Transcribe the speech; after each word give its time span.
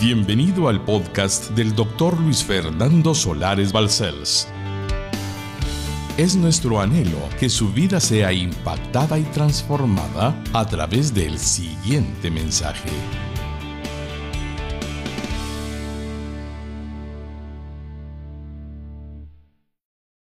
Bienvenido 0.00 0.68
al 0.68 0.82
podcast 0.82 1.50
del 1.50 1.74
doctor 1.74 2.18
Luis 2.18 2.42
Fernando 2.42 3.14
Solares 3.14 3.70
Balcells. 3.70 4.48
Es 6.16 6.34
nuestro 6.36 6.80
anhelo 6.80 7.18
que 7.38 7.50
su 7.50 7.70
vida 7.70 8.00
sea 8.00 8.32
impactada 8.32 9.18
y 9.18 9.24
transformada 9.24 10.42
a 10.54 10.66
través 10.66 11.12
del 11.12 11.38
siguiente 11.38 12.30
mensaje. 12.30 12.88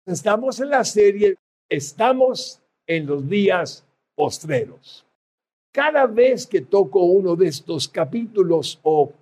Estamos 0.06 0.60
en 0.60 0.70
la 0.70 0.84
serie 0.84 1.36
Estamos 1.68 2.62
en 2.86 3.04
los 3.04 3.28
días 3.28 3.84
postreros. 4.14 5.04
Cada 5.72 6.06
vez 6.06 6.46
que 6.46 6.60
toco 6.60 7.00
uno 7.00 7.34
de 7.34 7.48
estos 7.48 7.88
capítulos 7.88 8.78
o 8.84 9.12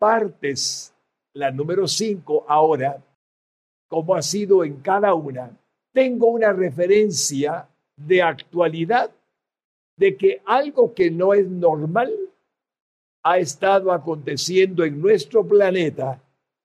partes, 0.00 0.94
la 1.34 1.50
número 1.50 1.86
5 1.86 2.46
ahora, 2.48 3.04
como 3.86 4.14
ha 4.14 4.22
sido 4.22 4.64
en 4.64 4.80
cada 4.80 5.12
una, 5.12 5.54
tengo 5.92 6.28
una 6.28 6.54
referencia 6.54 7.68
de 7.96 8.22
actualidad 8.22 9.10
de 9.96 10.16
que 10.16 10.40
algo 10.46 10.94
que 10.94 11.10
no 11.10 11.34
es 11.34 11.46
normal 11.46 12.10
ha 13.22 13.38
estado 13.38 13.92
aconteciendo 13.92 14.84
en 14.84 14.98
nuestro 15.02 15.46
planeta 15.46 16.22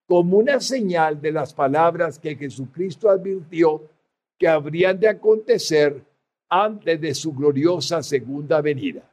como 0.07 0.37
una 0.37 0.61
señal 0.61 1.19
de 1.19 1.33
las 1.33 1.53
palabras 1.53 2.17
que 2.17 2.37
Jesucristo 2.37 3.09
advirtió 3.09 3.81
que 4.37 4.47
habrían 4.47 4.97
de 4.97 5.09
acontecer 5.09 6.01
antes 6.47 7.01
de 7.01 7.13
su 7.13 7.33
gloriosa 7.33 8.01
segunda 8.01 8.61
venida. 8.61 9.03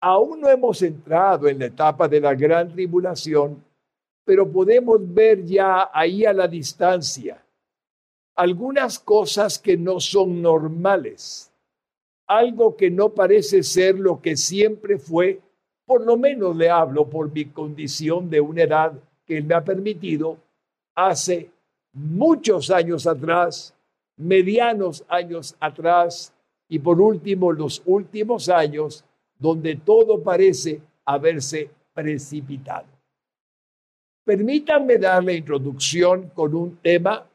Aún 0.00 0.40
no 0.40 0.48
hemos 0.48 0.82
entrado 0.82 1.48
en 1.48 1.58
la 1.58 1.66
etapa 1.66 2.08
de 2.08 2.20
la 2.20 2.34
gran 2.34 2.70
tribulación, 2.72 3.62
pero 4.24 4.50
podemos 4.50 4.98
ver 5.12 5.44
ya 5.44 5.90
ahí 5.92 6.24
a 6.24 6.32
la 6.32 6.46
distancia 6.46 7.42
algunas 8.38 9.00
cosas 9.00 9.58
que 9.58 9.76
no 9.76 9.98
son 9.98 10.40
normales, 10.40 11.52
algo 12.28 12.76
que 12.76 12.88
no 12.88 13.08
parece 13.08 13.64
ser 13.64 13.98
lo 13.98 14.22
que 14.22 14.36
siempre 14.36 14.96
fue, 14.96 15.40
por 15.84 16.06
lo 16.06 16.16
menos 16.16 16.54
le 16.54 16.70
hablo 16.70 17.10
por 17.10 17.32
mi 17.32 17.46
condición 17.46 18.30
de 18.30 18.40
una 18.40 18.62
edad 18.62 18.92
que 19.26 19.38
Él 19.38 19.44
me 19.44 19.56
ha 19.56 19.64
permitido. 19.64 20.38
Hace 20.94 21.50
muchos 21.92 22.70
años 22.70 23.08
atrás, 23.08 23.74
medianos 24.16 25.04
años 25.08 25.56
atrás 25.58 26.32
y 26.68 26.78
por 26.78 27.00
último 27.00 27.50
los 27.50 27.82
últimos 27.86 28.48
años 28.48 29.04
donde 29.38 29.76
todo 29.76 30.22
parece 30.22 30.80
haberse 31.04 31.70
precipitado. 31.94 32.86
Permítanme 34.24 34.98
dar 34.98 35.24
la 35.24 35.32
introducción 35.32 36.30
con 36.34 36.54
un 36.54 36.76
tema 36.78 37.26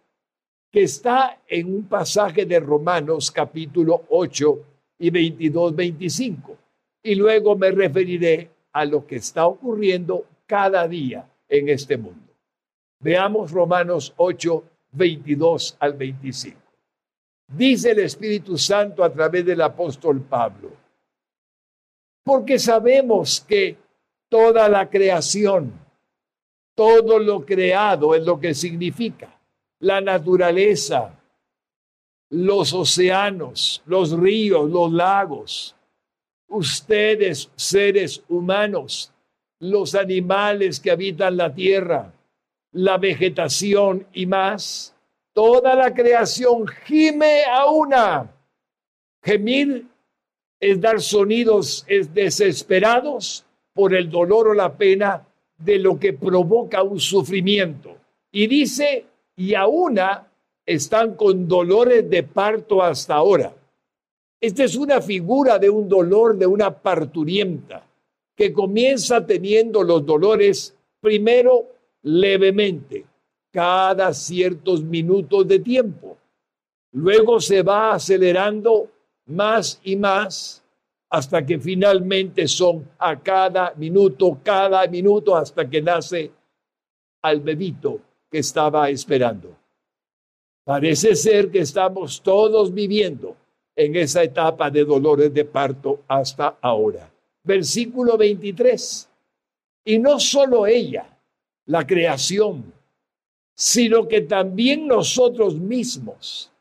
que 0.71 0.83
está 0.83 1.39
en 1.47 1.73
un 1.73 1.83
pasaje 1.85 2.45
de 2.45 2.59
Romanos 2.59 3.31
capítulo 3.31 4.03
8 4.09 4.65
y 4.99 5.11
22-25. 5.11 6.55
Y 7.03 7.15
luego 7.15 7.55
me 7.55 7.71
referiré 7.71 8.49
a 8.71 8.85
lo 8.85 9.05
que 9.05 9.17
está 9.17 9.47
ocurriendo 9.47 10.25
cada 10.45 10.87
día 10.87 11.27
en 11.47 11.69
este 11.69 11.97
mundo. 11.97 12.33
Veamos 12.99 13.51
Romanos 13.51 14.13
8, 14.17 14.63
22 14.91 15.77
al 15.79 15.93
25. 15.93 16.59
Dice 17.47 17.91
el 17.91 17.99
Espíritu 17.99 18.57
Santo 18.57 19.03
a 19.03 19.11
través 19.11 19.45
del 19.45 19.61
apóstol 19.61 20.21
Pablo 20.21 20.83
porque 22.23 22.59
sabemos 22.59 23.41
que 23.47 23.77
toda 24.29 24.67
la 24.69 24.89
creación, 24.89 25.73
todo 26.75 27.19
lo 27.19 27.45
creado 27.45 28.15
es 28.15 28.25
lo 28.25 28.39
que 28.39 28.53
significa 28.53 29.39
la 29.80 29.99
naturaleza, 29.99 31.13
los 32.30 32.73
océanos, 32.73 33.83
los 33.86 34.17
ríos, 34.17 34.70
los 34.70 34.92
lagos, 34.92 35.75
ustedes, 36.48 37.52
seres 37.55 38.23
humanos, 38.30 39.11
los 39.59 39.93
animales 39.93 40.80
que 40.80 40.92
habitan 40.92 41.37
la 41.37 41.53
tierra, 41.53 42.14
la 42.71 42.98
vegetación 42.98 44.08
y 44.14 44.25
más, 44.25 44.95
toda 45.33 45.75
la 45.75 45.93
creación 45.93 46.65
gime 46.86 47.43
a 47.43 47.65
una. 47.65 48.31
Gemir 49.21 49.86
es 50.63 50.79
dar 50.79 51.01
sonidos 51.01 51.83
es 51.89 52.13
desesperados 52.13 53.43
por 53.73 53.93
el 53.93 54.09
dolor 54.09 54.47
o 54.47 54.53
la 54.53 54.77
pena 54.77 55.27
de 55.57 55.77
lo 55.77 55.99
que 55.99 56.13
provoca 56.13 56.83
un 56.83 57.01
sufrimiento. 57.01 57.97
Y 58.31 58.47
dice, 58.47 59.05
y 59.35 59.55
a 59.55 59.67
una 59.67 60.31
están 60.65 61.15
con 61.15 61.49
dolores 61.49 62.09
de 62.09 62.23
parto 62.23 62.81
hasta 62.81 63.15
ahora. 63.15 63.53
Esta 64.39 64.63
es 64.63 64.77
una 64.77 65.01
figura 65.01 65.59
de 65.59 65.69
un 65.69 65.89
dolor 65.89 66.37
de 66.37 66.47
una 66.47 66.73
parturienta 66.73 67.85
que 68.33 68.53
comienza 68.53 69.25
teniendo 69.25 69.83
los 69.83 70.05
dolores 70.05 70.77
primero 71.01 71.67
levemente, 72.03 73.05
cada 73.51 74.13
ciertos 74.13 74.81
minutos 74.81 75.45
de 75.45 75.59
tiempo. 75.59 76.17
Luego 76.93 77.41
se 77.41 77.63
va 77.63 77.95
acelerando 77.95 78.92
más 79.26 79.80
y 79.84 79.95
más 79.95 80.64
hasta 81.10 81.45
que 81.45 81.60
finalmente 81.60 82.48
son 82.48 82.89
a 82.98 83.20
cada 83.20 83.73
minuto, 83.76 84.39
cada 84.44 84.88
minuto, 84.88 85.36
hasta 85.36 85.70
que 85.70 85.82
nace 85.82 86.32
al 87.22 87.39
bebito 87.39 88.00
que 88.32 88.39
estaba 88.39 88.89
esperando. 88.89 89.56
Parece 90.64 91.16
ser 91.16 91.52
que 91.52 91.60
estamos 91.60 92.22
todos 92.22 92.73
viviendo 92.73 93.36
en 93.76 93.95
esa 93.95 94.23
etapa 94.23 94.72
de 94.72 94.86
dolores 94.86 95.34
de 95.34 95.45
parto 95.45 96.02
hasta 96.08 96.58
ahora. 96.61 97.11
Versículo 97.44 98.17
23. 98.17 99.10
Y 99.86 100.00
no 100.00 100.20
solo 100.20 100.66
ella, 100.66 101.05
la 101.66 101.86
creación, 101.86 102.73
sino 103.55 104.08
que 104.08 104.22
también 104.22 104.88
nosotros 104.88 105.55
mismos 105.55 106.52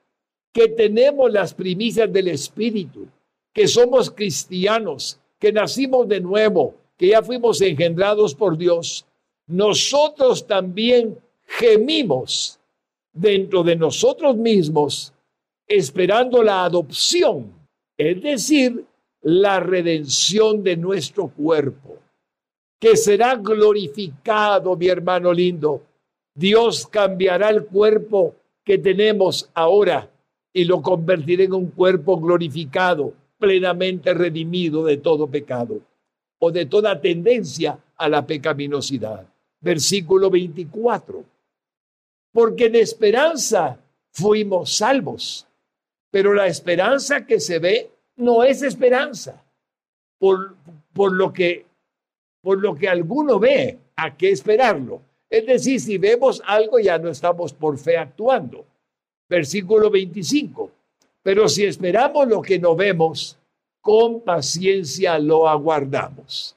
que 0.52 0.68
tenemos 0.68 1.32
las 1.32 1.54
primicias 1.54 2.12
del 2.12 2.28
Espíritu, 2.28 3.08
que 3.52 3.66
somos 3.66 4.10
cristianos, 4.10 5.18
que 5.38 5.52
nacimos 5.52 6.06
de 6.08 6.20
nuevo, 6.20 6.74
que 6.96 7.08
ya 7.08 7.22
fuimos 7.22 7.60
engendrados 7.60 8.34
por 8.34 8.56
Dios, 8.56 9.06
nosotros 9.46 10.46
también 10.46 11.18
gemimos 11.44 12.60
dentro 13.12 13.62
de 13.62 13.76
nosotros 13.76 14.36
mismos, 14.36 15.12
esperando 15.66 16.42
la 16.42 16.64
adopción, 16.64 17.52
es 17.96 18.22
decir, 18.22 18.84
la 19.22 19.60
redención 19.60 20.62
de 20.62 20.76
nuestro 20.76 21.28
cuerpo, 21.28 21.98
que 22.78 22.96
será 22.96 23.36
glorificado, 23.36 24.76
mi 24.76 24.88
hermano 24.88 25.32
lindo. 25.32 25.82
Dios 26.34 26.86
cambiará 26.86 27.50
el 27.50 27.66
cuerpo 27.66 28.34
que 28.64 28.78
tenemos 28.78 29.50
ahora 29.54 30.12
y 30.52 30.64
lo 30.64 30.82
convertiré 30.82 31.44
en 31.44 31.54
un 31.54 31.70
cuerpo 31.70 32.20
glorificado, 32.20 33.14
plenamente 33.38 34.14
redimido 34.14 34.84
de 34.84 34.98
todo 34.98 35.26
pecado 35.26 35.80
o 36.38 36.50
de 36.52 36.66
toda 36.66 37.00
tendencia 37.00 37.78
a 37.96 38.08
la 38.08 38.26
pecaminosidad. 38.26 39.26
Versículo 39.60 40.30
24. 40.30 41.24
Porque 42.32 42.66
en 42.66 42.76
esperanza 42.76 43.78
fuimos 44.10 44.76
salvos, 44.76 45.46
pero 46.10 46.34
la 46.34 46.46
esperanza 46.46 47.26
que 47.26 47.40
se 47.40 47.58
ve 47.58 47.90
no 48.16 48.44
es 48.44 48.62
esperanza. 48.62 49.42
Por, 50.19 50.56
por, 50.92 51.12
lo 51.12 51.32
que, 51.32 51.66
por 52.42 52.60
lo 52.60 52.74
que 52.74 52.88
alguno 52.88 53.38
ve, 53.40 53.78
¿a 53.96 54.16
qué 54.16 54.31
esperarlo? 54.31 55.00
Es 55.28 55.46
decir, 55.46 55.81
si 55.81 55.98
vemos 55.98 56.43
algo 56.46 56.78
ya 56.78 56.98
no 56.98 57.08
estamos 57.08 57.52
por 57.52 57.78
fe 57.78 57.96
actuando 57.96 58.66
versículo 59.32 59.90
25. 59.90 60.70
Pero 61.23 61.49
si 61.49 61.64
esperamos 61.64 62.29
lo 62.29 62.43
que 62.43 62.58
no 62.58 62.76
vemos, 62.76 63.38
con 63.81 64.20
paciencia 64.20 65.19
lo 65.19 65.49
aguardamos. 65.49 66.55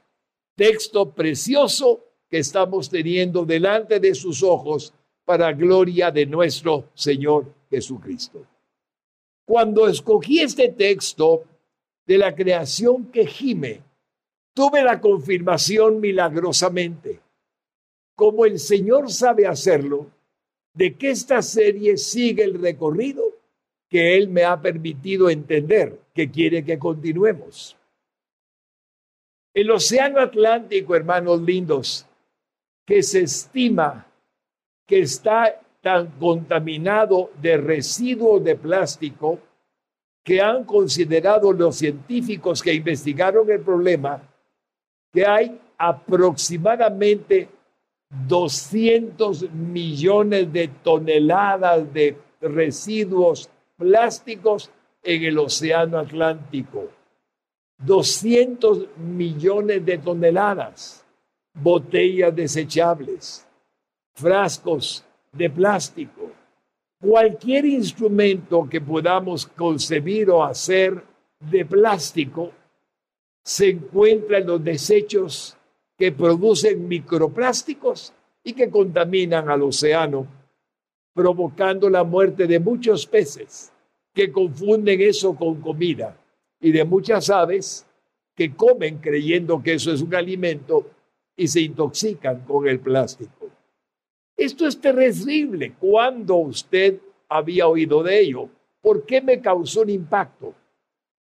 Texto 0.58 1.10
precioso 1.12 2.02
que 2.30 2.40
estamos 2.40 2.90
teniendo 2.90 3.46
delante 3.46 4.00
de 4.02 4.14
sus 4.14 4.44
ojos 4.44 4.94
para 5.24 5.54
gloria 5.54 6.12
de 6.12 6.26
nuestro 6.26 6.90
Señor 6.94 7.46
Jesucristo. 7.70 8.46
Cuando 9.46 9.88
escogí 9.88 10.42
este 10.42 10.70
texto 10.70 11.44
de 12.06 12.18
la 12.18 12.36
creación 12.36 13.06
que 13.06 13.26
gime, 13.26 13.82
tuve 14.54 14.84
la 14.84 15.00
confirmación 15.00 16.02
milagrosamente. 16.02 17.22
Como 18.16 18.46
el 18.46 18.60
Señor 18.60 19.10
sabe 19.12 19.48
hacerlo, 19.48 20.08
de 20.76 20.96
que 20.96 21.10
esta 21.10 21.42
serie 21.42 21.98
sigue 21.98 22.44
el 22.44 22.62
recorrido 22.62 23.24
que 23.90 24.18
Él 24.18 24.28
me 24.28 24.44
ha 24.44 24.62
permitido 24.62 25.30
entender, 25.30 26.00
que 26.14 26.30
quiere 26.30 26.64
que 26.64 26.78
continuemos. 26.78 27.78
El 29.54 29.72
Océano 29.72 30.20
Atlántico, 30.20 30.96
hermanos 30.96 31.42
lindos, 31.42 32.06
que 32.86 33.02
se 33.02 33.22
estima 33.22 34.06
que 34.86 35.00
está 35.00 35.62
tan 35.82 36.08
contaminado 36.20 37.32
de 37.42 37.58
residuos 37.58 38.44
de 38.44 38.56
plástico 38.56 39.40
que 40.24 40.42
han 40.42 40.66
considerado 40.66 41.54
los 41.54 41.78
científicos 41.78 42.62
que 42.62 42.74
investigaron 42.74 43.50
el 43.50 43.62
problema 43.62 44.22
que 45.14 45.26
hay 45.26 45.62
aproximadamente 45.78 47.48
200 48.28 49.52
millones 49.52 50.52
de 50.52 50.68
toneladas 50.68 51.94
de 51.94 52.18
residuos 52.42 53.50
plásticos 53.78 54.72
en 55.04 55.24
el 55.24 55.38
Océano 55.38 56.00
Atlántico. 56.00 56.90
200 57.78 58.98
millones 58.98 59.86
de 59.86 59.98
toneladas, 59.98 61.06
botellas 61.54 62.34
desechables, 62.34 63.46
frascos 64.16 65.04
de 65.34 65.50
plástico, 65.50 66.32
cualquier 67.02 67.66
instrumento 67.66 68.68
que 68.70 68.80
podamos 68.80 69.46
concebir 69.46 70.30
o 70.30 70.44
hacer 70.44 71.04
de 71.40 71.66
plástico 71.66 72.52
se 73.44 73.70
encuentra 73.70 74.40
en 74.40 74.48
los 74.48 74.64
desechos 74.64 75.58
que 75.98 76.12
producen 76.12 76.88
microplásticos 76.88 78.14
y 78.44 78.54
que 78.54 78.70
contaminan 78.70 79.50
al 79.50 79.64
océano, 79.64 80.28
provocando 81.14 81.90
la 81.90 82.04
muerte 82.04 82.46
de 82.48 82.60
muchos 82.60 83.06
peces 83.06 83.72
que 84.14 84.32
confunden 84.32 85.02
eso 85.02 85.36
con 85.36 85.62
comida 85.62 86.18
y 86.60 86.72
de 86.72 86.84
muchas 86.84 87.30
aves 87.30 87.86
que 88.36 88.54
comen 88.54 88.98
creyendo 88.98 89.64
que 89.64 89.74
eso 89.74 89.92
es 89.92 90.02
un 90.02 90.14
alimento 90.14 90.90
y 91.38 91.48
se 91.48 91.62
intoxican 91.62 92.42
con 92.42 92.68
el 92.68 92.80
plástico. 92.80 93.50
Esto 94.36 94.68
es 94.68 94.80
terrible. 94.80 95.74
¿Cuándo 95.80 96.36
usted 96.36 97.00
había 97.30 97.68
oído 97.68 98.04
de 98.04 98.20
ello? 98.20 98.50
¿Por 98.82 99.06
qué 99.06 99.22
me 99.22 99.40
causó 99.40 99.82
un 99.82 99.90
impacto? 99.90 100.54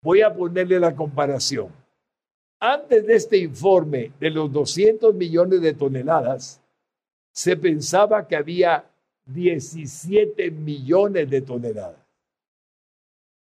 Voy 0.01 0.21
a 0.21 0.33
ponerle 0.33 0.79
la 0.79 0.95
comparación. 0.95 1.69
Antes 2.59 3.05
de 3.05 3.15
este 3.15 3.37
informe 3.37 4.11
de 4.19 4.31
los 4.31 4.51
200 4.51 5.13
millones 5.13 5.61
de 5.61 5.73
toneladas, 5.73 6.61
se 7.31 7.55
pensaba 7.55 8.27
que 8.27 8.35
había 8.35 8.83
17 9.25 10.49
millones 10.51 11.29
de 11.29 11.41
toneladas. 11.41 12.01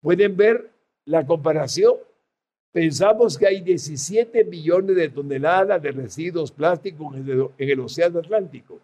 ¿Pueden 0.02 0.36
ver 0.36 0.70
la 1.06 1.26
comparación? 1.26 1.96
Pensamos 2.74 3.38
que 3.38 3.48
hay 3.48 3.62
17 3.62 4.44
millones 4.44 4.98
de 4.98 5.08
toneladas 5.08 5.82
de 5.82 5.92
residuos 5.94 6.52
plásticos 6.52 7.16
en 7.16 7.50
el, 7.58 7.80
Océano 7.80 8.20
Atlántico, 8.20 8.82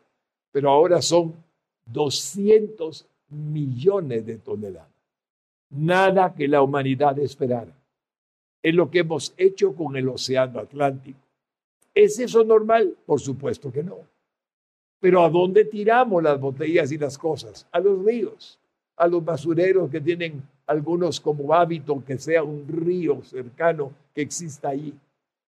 pero 0.50 0.69
ahora 0.69 1.01
son 1.01 1.36
200 1.88 3.06
millones 3.27 4.25
de 4.25 4.38
toneladas. 4.38 4.88
Nada 5.72 6.34
que 6.34 6.48
la 6.48 6.62
humanidad 6.62 7.19
esperara. 7.19 7.81
Es 8.63 8.75
lo 8.75 8.90
que 8.90 9.00
hemos 9.00 9.34
hecho 9.38 9.74
con 9.75 9.96
el 9.96 10.08
Océano 10.10 10.60
Atlántico. 10.60 11.19
¿Es 11.94 12.19
eso 12.19 12.44
normal? 12.44 12.96
Por 13.06 13.19
supuesto 13.19 13.72
que 13.72 13.84
no. 13.84 13.98
Pero 15.00 15.24
¿a 15.24 15.30
dónde 15.30 15.66
tiramos 15.66 16.22
las 16.22 16.40
botellas 16.40 16.92
y 16.92 16.98
las 16.98 17.18
cosas? 17.18 17.68
A 17.72 17.80
los 17.80 18.04
ríos, 18.06 18.60
a 18.96 19.08
los 19.08 19.25
basureros 19.25 19.90
que 19.90 20.00
tienen 20.00 20.44
algunos 20.68 21.19
como 21.19 21.54
hábito 21.54 22.04
que 22.06 22.18
sea 22.18 22.44
un 22.44 22.68
río 22.68 23.22
cercano 23.24 23.92
que 24.13 24.22
exista 24.22 24.69
ahí. 24.69 24.94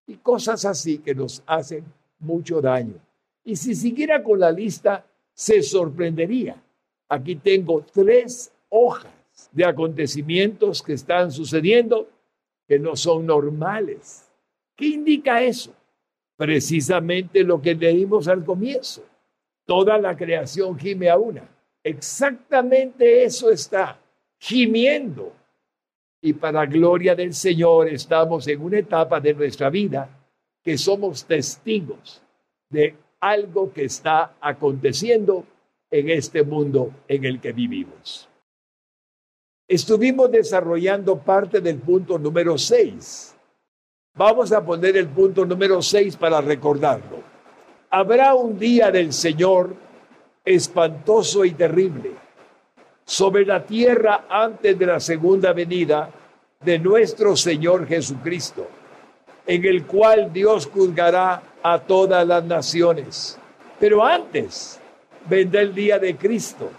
Y 0.08 0.16
cosas 0.16 0.66
así 0.66 0.98
que 0.98 1.14
nos 1.14 1.44
hacen 1.46 1.86
mucho 2.20 2.60
daño. 2.60 2.96
Y 3.46 3.56
si 3.56 3.76
siguiera 3.76 4.24
con 4.24 4.40
la 4.40 4.52
lista, 4.52 5.06
se 5.34 5.62
sorprendería. 5.62 6.62
Aquí 7.08 7.36
tengo 7.36 7.86
tres 7.94 8.52
hojas 8.70 9.12
de 9.52 9.66
acontecimientos 9.66 10.82
que 10.82 10.94
están 10.94 11.32
sucediendo 11.32 12.08
que 12.68 12.80
no 12.80 12.96
son 12.96 13.26
normales. 13.26 14.30
¿Qué 14.76 14.88
indica 14.88 15.42
eso? 15.42 15.74
Precisamente 16.36 17.44
lo 17.44 17.62
que 17.62 17.76
leímos 17.76 18.28
al 18.28 18.44
comienzo. 18.44 19.04
Toda 19.66 19.98
la 19.98 20.16
creación 20.16 20.78
gime 20.78 21.10
a 21.10 21.18
una. 21.18 21.48
Exactamente 21.84 23.24
eso 23.24 23.50
está, 23.50 24.00
gimiendo. 24.38 25.34
Y 26.22 26.34
para 26.34 26.66
gloria 26.66 27.16
del 27.16 27.34
Señor 27.34 27.90
estamos 27.90 28.48
en 28.48 28.62
una 28.62 28.80
etapa 28.80 29.20
de 29.20 29.34
nuestra 29.34 29.70
vida 29.70 30.10
que 30.64 30.78
somos 30.78 31.26
testigos 31.26 32.22
de 32.70 32.96
algo 33.20 33.72
que 33.72 33.86
está 33.86 34.36
aconteciendo 34.40 35.46
en 35.92 36.10
este 36.10 36.44
mundo 36.44 36.92
en 37.08 37.26
el 37.26 37.40
que 37.40 37.52
vivimos. 37.52 38.30
Estuvimos 39.68 40.30
desarrollando 40.30 41.18
parte 41.18 41.62
del 41.62 41.78
punto 41.78 42.20
número 42.20 42.58
6. 42.58 43.36
Vamos 44.16 44.52
a 44.52 44.64
poner 44.64 44.98
el 44.98 45.08
punto 45.08 45.46
número 45.46 45.82
6 45.82 46.18
para 46.18 46.42
recordarlo. 46.42 47.24
Habrá 47.90 48.36
un 48.36 48.60
día 48.60 48.92
del 48.92 49.14
Señor 49.14 49.74
espantoso 50.44 51.46
y 51.46 51.52
terrible 51.52 52.12
sobre 53.06 53.46
la 53.46 53.66
tierra 53.66 54.26
antes 54.30 54.78
de 54.78 54.86
la 54.86 55.00
segunda 55.00 55.54
venida 55.54 56.10
de 56.60 56.80
nuestro 56.80 57.36
Señor 57.38 57.88
Jesucristo, 57.88 58.68
en 59.48 59.64
el 59.64 59.86
cual 59.86 60.32
Dios 60.34 60.68
juzgará 60.68 61.42
a 61.64 61.80
todas 61.80 62.28
las 62.28 62.44
naciones. 62.44 63.40
Pero 63.80 64.04
antes 64.04 64.80
vendrá 65.30 65.62
el 65.62 65.74
día 65.74 66.00
de 66.00 66.18
Cristo 66.18 66.70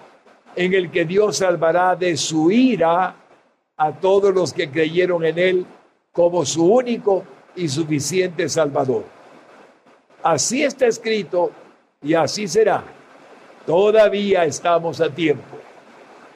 en 0.56 0.74
el 0.74 0.90
que 0.90 1.04
Dios 1.04 1.38
salvará 1.38 1.96
de 1.96 2.16
su 2.16 2.50
ira 2.50 3.16
a 3.76 3.92
todos 3.92 4.34
los 4.34 4.52
que 4.52 4.70
creyeron 4.70 5.24
en 5.24 5.38
Él 5.38 5.66
como 6.12 6.44
su 6.44 6.64
único 6.64 7.24
y 7.56 7.68
suficiente 7.68 8.48
Salvador. 8.48 9.04
Así 10.22 10.62
está 10.62 10.86
escrito 10.86 11.50
y 12.02 12.14
así 12.14 12.46
será. 12.48 12.84
Todavía 13.66 14.44
estamos 14.44 15.00
a 15.00 15.10
tiempo. 15.10 15.58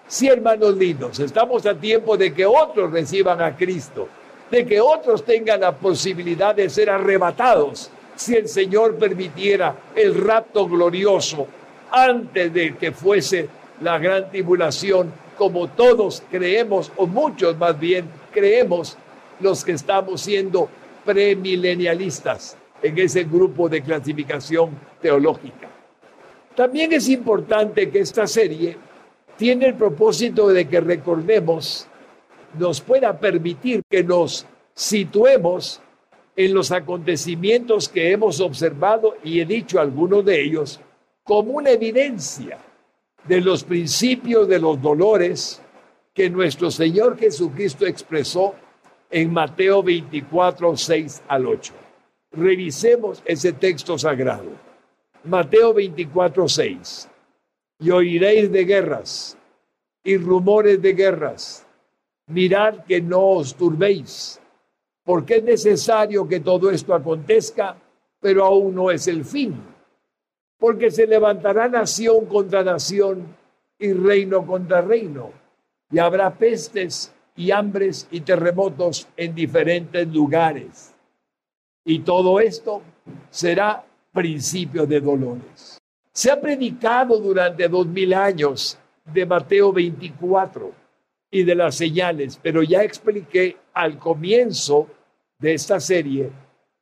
Sí, 0.07 0.27
hermanos 0.27 0.77
lindos, 0.77 1.21
estamos 1.21 1.67
a 1.67 1.75
tiempo 1.75 2.17
de 2.17 2.33
que 2.33 2.47
otros 2.47 2.91
reciban 2.91 3.43
a 3.43 3.55
Cristo, 3.57 4.09
de 4.51 4.65
que 4.65 4.81
otros 4.81 5.25
tengan 5.25 5.61
la 5.61 5.73
posibilidad 5.73 6.55
de 6.55 6.71
ser 6.71 6.89
arrebatados 6.89 7.91
si 8.17 8.35
el 8.35 8.49
Señor 8.49 8.97
permitiera 8.97 9.75
el 9.95 10.15
rapto 10.15 10.67
glorioso 10.67 11.47
antes 11.91 12.53
de 12.53 12.77
que 12.77 12.91
fuese 12.93 13.49
la 13.81 13.99
gran 13.99 14.31
tribulación, 14.31 15.13
como 15.37 15.69
todos 15.69 16.23
creemos, 16.31 16.91
o 16.97 17.07
muchos 17.07 17.57
más 17.57 17.79
bien 17.79 18.07
creemos, 18.33 18.97
los 19.41 19.65
que 19.65 19.73
estamos 19.73 20.21
siendo 20.21 20.69
premilenialistas 21.05 22.57
en 22.83 22.99
ese 22.99 23.25
grupo 23.25 23.69
de 23.69 23.83
clasificación 23.83 24.71
teológica. 25.01 25.69
También 26.55 26.93
es 26.93 27.09
importante 27.09 27.89
que 27.89 28.01
esta 28.01 28.27
serie 28.27 28.77
tiene 29.37 29.67
el 29.67 29.75
propósito 29.75 30.49
de 30.49 30.69
que 30.69 30.81
recordemos, 30.81 31.87
nos 32.59 32.81
pueda 32.81 33.19
permitir 33.19 33.83
que 33.89 34.03
nos 34.03 34.45
situemos 34.75 35.81
en 36.35 36.55
los 36.55 36.73
acontecimientos 36.73 37.89
que 37.89 38.11
hemos 38.11 38.41
observado 38.41 39.17
y 39.23 39.41
he 39.41 39.45
dicho 39.45 39.81
algunos 39.81 40.25
de 40.25 40.43
ellos 40.43 40.81
como 41.23 41.53
una 41.53 41.71
evidencia 41.71 42.59
de 43.29 43.43
los 43.43 43.63
principios 43.63 44.49
de 44.49 44.59
los 44.59 44.81
dolores 44.81 45.61
que 46.15 46.31
nuestro 46.31 46.71
Señor 46.71 47.19
Jesucristo 47.19 47.87
expresó 47.87 48.55
en 49.11 49.31
Mateo 49.31 49.83
24, 49.83 50.77
6 50.77 51.23
al 51.29 51.47
8. 51.47 51.75
Revisemos 52.33 53.23
ese 53.27 53.53
texto 53.53 53.99
sagrado. 53.99 54.51
Mateo 55.25 55.75
24, 55.75 56.49
6. 56.49 57.11
Y 57.81 57.91
oiréis 57.91 58.51
de 58.51 58.65
guerras 58.65 59.39
y 60.03 60.17
rumores 60.17 60.81
de 60.81 60.95
guerras. 60.95 61.67
Mirad 62.29 62.85
que 62.85 63.01
no 63.01 63.21
os 63.21 63.55
turbéis, 63.55 64.41
porque 65.05 65.37
es 65.37 65.45
necesario 65.45 66.27
que 66.27 66.41
todo 66.41 66.71
esto 66.71 66.95
acontezca, 66.95 67.77
pero 68.21 68.45
aún 68.45 68.75
no 68.75 68.91
es 68.91 69.07
el 69.07 69.25
fin 69.25 69.78
porque 70.59 70.91
se 70.91 71.07
levantará 71.07 71.69
nación 71.69 72.27
contra 72.27 72.63
nación 72.63 73.37
y 73.79 73.93
reino 73.93 74.45
contra 74.45 74.81
reino, 74.81 75.31
y 75.91 75.99
habrá 75.99 76.35
pestes 76.35 77.15
y 77.37 77.53
hambres 77.53 78.09
y 78.11 78.21
terremotos 78.21 79.09
en 79.17 79.35
diferentes 79.35 80.07
lugares. 80.09 80.93
Y 81.85 82.01
todo 82.01 82.41
esto 82.41 82.83
será 83.31 83.85
principio 84.13 84.85
de 84.85 85.01
dolores. 85.01 85.79
Se 86.13 86.31
ha 86.31 86.41
predicado 86.41 87.19
durante 87.19 87.69
dos 87.69 87.87
mil 87.87 88.13
años 88.13 88.77
de 89.05 89.25
Mateo 89.25 89.73
24 89.73 90.73
y 91.31 91.45
de 91.45 91.55
las 91.55 91.77
señales, 91.77 92.39
pero 92.43 92.63
ya 92.63 92.83
expliqué 92.83 93.57
al 93.73 93.99
comienzo 93.99 94.89
de 95.39 95.55
esta 95.55 95.79
serie 95.79 96.31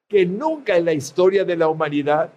que 0.09 0.25
nunca 0.25 0.76
en 0.76 0.87
la 0.87 0.95
historia 0.95 1.45
de 1.45 1.56
la 1.56 1.68
humanidad 1.68 2.33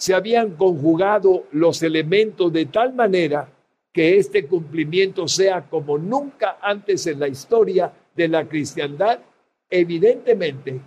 se 0.00 0.14
habían 0.14 0.56
conjugado 0.56 1.44
los 1.52 1.82
elementos 1.82 2.50
de 2.50 2.64
tal 2.64 2.94
manera 2.94 3.50
que 3.92 4.16
este 4.16 4.46
cumplimiento 4.46 5.28
sea 5.28 5.68
como 5.68 5.98
nunca 5.98 6.56
antes 6.62 7.06
en 7.06 7.20
la 7.20 7.28
historia 7.28 7.92
de 8.16 8.26
la 8.26 8.48
cristiandad, 8.48 9.20
evidentemente 9.68 10.80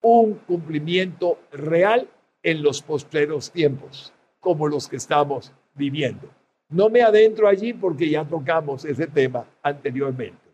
un 0.00 0.36
cumplimiento 0.46 1.38
real 1.52 2.08
en 2.42 2.62
los 2.62 2.80
postreros 2.80 3.50
tiempos, 3.50 4.14
como 4.40 4.68
los 4.68 4.88
que 4.88 4.96
estamos 4.96 5.52
viviendo. 5.74 6.30
No 6.70 6.88
me 6.88 7.02
adentro 7.02 7.48
allí 7.48 7.74
porque 7.74 8.08
ya 8.08 8.24
tocamos 8.24 8.86
ese 8.86 9.06
tema 9.06 9.46
anteriormente. 9.62 10.48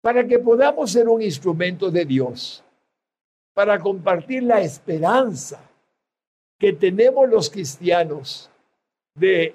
Para 0.00 0.26
que 0.26 0.40
podamos 0.40 0.90
ser 0.90 1.08
un 1.08 1.22
instrumento 1.22 1.88
de 1.88 2.04
Dios, 2.04 2.64
para 3.54 3.78
compartir 3.78 4.42
la 4.42 4.60
esperanza 4.60 5.67
que 6.58 6.72
tenemos 6.72 7.28
los 7.28 7.50
cristianos 7.50 8.50
de 9.14 9.54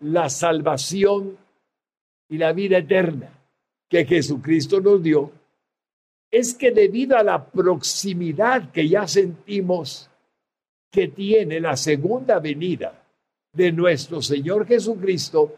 la 0.00 0.28
salvación 0.28 1.38
y 2.28 2.38
la 2.38 2.52
vida 2.52 2.78
eterna 2.78 3.30
que 3.88 4.04
Jesucristo 4.04 4.80
nos 4.80 5.02
dio, 5.02 5.32
es 6.30 6.54
que 6.54 6.70
debido 6.70 7.16
a 7.16 7.24
la 7.24 7.44
proximidad 7.44 8.70
que 8.70 8.88
ya 8.88 9.06
sentimos 9.08 10.08
que 10.90 11.08
tiene 11.08 11.60
la 11.60 11.76
segunda 11.76 12.38
venida 12.38 13.04
de 13.52 13.72
nuestro 13.72 14.22
Señor 14.22 14.66
Jesucristo, 14.66 15.56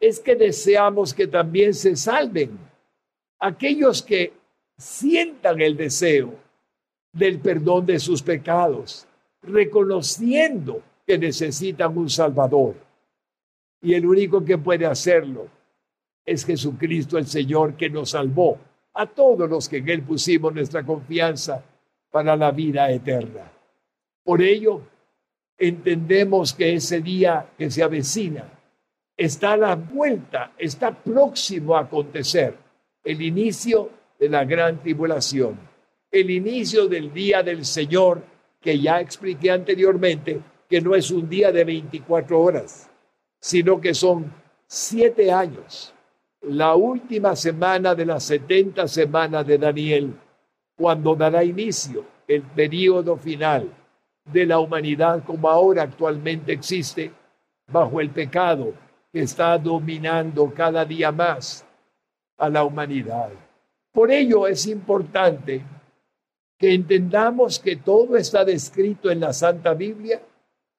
es 0.00 0.20
que 0.20 0.36
deseamos 0.36 1.12
que 1.12 1.26
también 1.26 1.74
se 1.74 1.96
salven 1.96 2.58
aquellos 3.40 4.02
que 4.02 4.32
sientan 4.76 5.60
el 5.60 5.76
deseo 5.76 6.34
del 7.12 7.40
perdón 7.40 7.86
de 7.86 7.98
sus 7.98 8.22
pecados, 8.22 9.07
reconociendo 9.42 10.82
que 11.06 11.18
necesitan 11.18 11.96
un 11.96 12.10
Salvador. 12.10 12.74
Y 13.80 13.94
el 13.94 14.06
único 14.06 14.44
que 14.44 14.58
puede 14.58 14.86
hacerlo 14.86 15.48
es 16.24 16.44
Jesucristo 16.44 17.16
el 17.16 17.26
Señor 17.26 17.74
que 17.74 17.88
nos 17.88 18.10
salvó 18.10 18.58
a 18.94 19.06
todos 19.06 19.48
los 19.48 19.68
que 19.68 19.78
en 19.78 19.88
Él 19.88 20.02
pusimos 20.02 20.52
nuestra 20.52 20.84
confianza 20.84 21.64
para 22.10 22.36
la 22.36 22.50
vida 22.50 22.90
eterna. 22.90 23.50
Por 24.24 24.42
ello, 24.42 24.82
entendemos 25.56 26.52
que 26.52 26.74
ese 26.74 27.00
día 27.00 27.46
que 27.56 27.70
se 27.70 27.82
avecina 27.82 28.44
está 29.16 29.52
a 29.52 29.56
la 29.56 29.74
vuelta, 29.74 30.52
está 30.58 30.94
próximo 30.94 31.76
a 31.76 31.80
acontecer 31.80 32.54
el 33.02 33.22
inicio 33.22 33.90
de 34.18 34.28
la 34.28 34.44
gran 34.44 34.80
tribulación, 34.80 35.58
el 36.10 36.30
inicio 36.30 36.88
del 36.88 37.12
día 37.12 37.42
del 37.42 37.64
Señor 37.64 38.22
que 38.68 38.78
ya 38.78 39.00
expliqué 39.00 39.50
anteriormente, 39.50 40.42
que 40.68 40.82
no 40.82 40.94
es 40.94 41.10
un 41.10 41.26
día 41.26 41.50
de 41.50 41.64
24 41.64 42.38
horas, 42.38 42.90
sino 43.40 43.80
que 43.80 43.94
son 43.94 44.30
siete 44.66 45.32
años, 45.32 45.94
la 46.42 46.74
última 46.74 47.34
semana 47.34 47.94
de 47.94 48.04
las 48.04 48.24
70 48.24 48.86
semanas 48.86 49.46
de 49.46 49.56
Daniel, 49.56 50.12
cuando 50.76 51.14
dará 51.16 51.42
inicio 51.42 52.04
el 52.26 52.42
periodo 52.42 53.16
final 53.16 53.72
de 54.26 54.44
la 54.44 54.58
humanidad 54.58 55.24
como 55.24 55.48
ahora 55.48 55.84
actualmente 55.84 56.52
existe, 56.52 57.10
bajo 57.72 58.02
el 58.02 58.10
pecado 58.10 58.74
que 59.10 59.22
está 59.22 59.56
dominando 59.56 60.52
cada 60.52 60.84
día 60.84 61.10
más 61.10 61.64
a 62.36 62.50
la 62.50 62.64
humanidad. 62.64 63.30
Por 63.92 64.10
ello 64.10 64.46
es 64.46 64.66
importante 64.66 65.64
que 66.58 66.74
entendamos 66.74 67.60
que 67.60 67.76
todo 67.76 68.16
está 68.16 68.44
descrito 68.44 69.10
en 69.10 69.20
la 69.20 69.32
Santa 69.32 69.74
Biblia, 69.74 70.20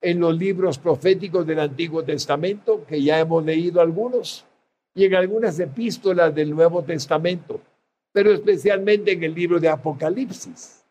en 0.01 0.19
los 0.19 0.38
libros 0.38 0.77
proféticos 0.77 1.48
del 1.48 1.59
Antiguo 1.59 2.03
Testamento, 2.03 2.86
que 2.86 3.01
ya 3.01 3.19
hemos 3.19 3.43
leído 3.45 3.79
algunos, 3.79 4.45
y 4.93 5.05
en 5.05 5.15
algunas 5.15 5.57
epístolas 5.59 6.36
del 6.36 6.51
Nuevo 6.51 6.83
Testamento, 6.83 7.62
pero 8.12 8.31
especialmente 8.31 9.13
en 9.13 9.24
el 9.24 9.33
libro 9.33 9.59
de 9.59 9.69
Apocalipsis. 9.69 10.83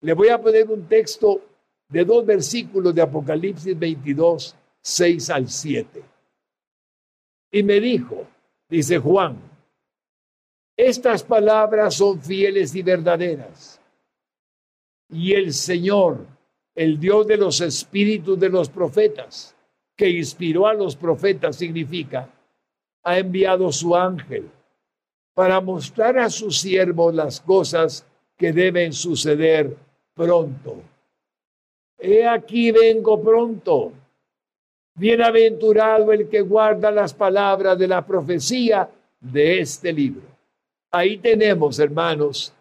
Le 0.00 0.14
voy 0.14 0.28
a 0.28 0.40
poner 0.40 0.70
un 0.70 0.86
texto 0.86 1.42
de 1.88 2.04
dos 2.04 2.24
versículos 2.24 2.94
de 2.94 3.02
Apocalipsis 3.02 3.78
22, 3.78 4.56
6 4.80 5.30
al 5.30 5.48
7. 5.48 6.02
Y 7.52 7.62
me 7.62 7.80
dijo, 7.80 8.26
dice 8.68 8.98
Juan, 8.98 9.36
estas 10.76 11.22
palabras 11.22 11.94
son 11.94 12.22
fieles 12.22 12.74
y 12.74 12.82
verdaderas. 12.82 13.79
Y 15.12 15.32
el 15.32 15.52
Señor, 15.52 16.26
el 16.74 16.98
Dios 16.98 17.26
de 17.26 17.36
los 17.36 17.60
espíritus 17.60 18.38
de 18.38 18.48
los 18.48 18.68
profetas, 18.68 19.56
que 19.96 20.08
inspiró 20.08 20.66
a 20.66 20.74
los 20.74 20.96
profetas, 20.96 21.56
significa, 21.56 22.28
ha 23.02 23.18
enviado 23.18 23.70
su 23.72 23.96
ángel 23.96 24.48
para 25.34 25.60
mostrar 25.60 26.18
a 26.18 26.30
sus 26.30 26.58
siervos 26.58 27.14
las 27.14 27.40
cosas 27.40 28.06
que 28.36 28.52
deben 28.52 28.92
suceder 28.92 29.76
pronto. 30.14 30.82
He 31.98 32.26
aquí 32.26 32.72
vengo 32.72 33.22
pronto. 33.22 33.92
Bienaventurado 34.94 36.12
el 36.12 36.28
que 36.28 36.40
guarda 36.40 36.90
las 36.90 37.14
palabras 37.14 37.78
de 37.78 37.88
la 37.88 38.04
profecía 38.04 38.88
de 39.20 39.60
este 39.60 39.92
libro. 39.92 40.22
Ahí 40.90 41.18
tenemos, 41.18 41.78
hermanos, 41.78 42.52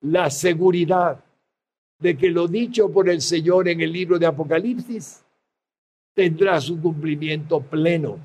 la 0.00 0.30
seguridad 0.30 1.18
de 2.04 2.18
que 2.18 2.28
lo 2.28 2.46
dicho 2.46 2.90
por 2.90 3.08
el 3.08 3.22
Señor 3.22 3.66
en 3.66 3.80
el 3.80 3.90
libro 3.90 4.18
de 4.18 4.26
Apocalipsis 4.26 5.24
tendrá 6.12 6.60
su 6.60 6.78
cumplimiento 6.78 7.62
pleno. 7.62 8.18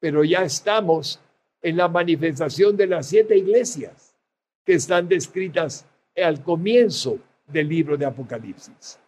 Pero 0.00 0.24
ya 0.24 0.42
estamos 0.42 1.20
en 1.62 1.76
la 1.76 1.86
manifestación 1.86 2.76
de 2.76 2.88
las 2.88 3.06
siete 3.06 3.38
iglesias 3.38 4.16
que 4.64 4.74
están 4.74 5.06
descritas 5.06 5.86
al 6.16 6.42
comienzo 6.42 7.20
del 7.46 7.68
libro 7.68 7.96
de 7.96 8.04
Apocalipsis. 8.04 8.98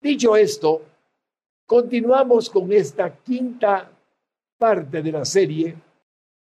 Dicho 0.00 0.36
esto, 0.36 0.82
continuamos 1.66 2.48
con 2.48 2.72
esta 2.72 3.12
quinta 3.16 3.90
parte 4.56 5.02
de 5.02 5.10
la 5.10 5.24
serie 5.24 5.74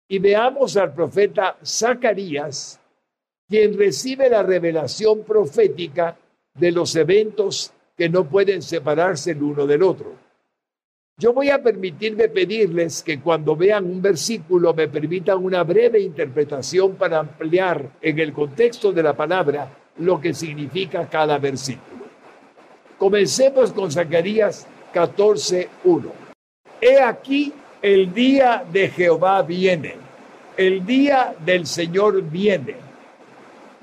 y 0.05 0.19
veamos 0.19 0.75
al 0.75 0.93
profeta 0.93 1.57
Zacarías, 1.63 2.77
quien 3.47 3.77
recibe 3.77 4.29
la 4.29 4.43
revelación 4.43 5.23
profética 5.23 6.17
de 6.53 6.71
los 6.71 6.95
eventos 6.95 7.71
que 7.97 8.09
no 8.09 8.25
pueden 8.25 8.61
separarse 8.61 9.31
el 9.31 9.43
uno 9.43 9.65
del 9.65 9.83
otro. 9.83 10.15
Yo 11.17 11.33
voy 11.33 11.49
a 11.49 11.61
permitirme 11.61 12.29
pedirles 12.29 13.03
que 13.03 13.19
cuando 13.19 13.55
vean 13.55 13.85
un 13.85 14.01
versículo 14.01 14.73
me 14.73 14.87
permitan 14.87 15.37
una 15.43 15.63
breve 15.63 15.99
interpretación 15.99 16.95
para 16.95 17.19
ampliar 17.19 17.91
en 18.01 18.17
el 18.17 18.33
contexto 18.33 18.91
de 18.91 19.03
la 19.03 19.13
palabra 19.15 19.71
lo 19.99 20.19
que 20.19 20.33
significa 20.33 21.07
cada 21.07 21.37
versículo. 21.37 22.05
Comencemos 22.97 23.71
con 23.71 23.91
Zacarías 23.91 24.65
14.1. 24.93 26.11
He 26.81 26.99
aquí 26.99 27.53
el 27.81 28.13
día 28.13 28.63
de 28.71 28.89
Jehová 28.89 29.41
viene, 29.43 29.95
el 30.57 30.85
día 30.85 31.35
del 31.45 31.65
Señor 31.67 32.21
viene, 32.23 32.75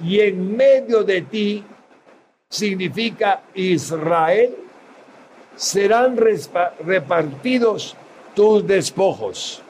y 0.02 0.20
en 0.20 0.56
medio 0.56 1.04
de 1.04 1.22
ti 1.22 1.64
significa 2.50 3.42
Israel, 3.54 4.56
serán 5.54 6.16
repartidos 6.16 7.94
tus 8.34 8.66
despojos. 8.66 9.62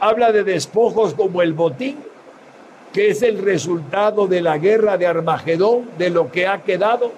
Habla 0.00 0.32
de 0.32 0.44
despojos 0.44 1.14
como 1.14 1.40
el 1.40 1.54
botín, 1.54 1.96
que 2.92 3.08
es 3.08 3.22
el 3.22 3.38
resultado 3.38 4.26
de 4.26 4.42
la 4.42 4.58
guerra 4.58 4.98
de 4.98 5.06
Armagedón, 5.06 5.88
de 5.96 6.10
lo 6.10 6.30
que 6.30 6.46
ha 6.46 6.62
quedado 6.62 7.12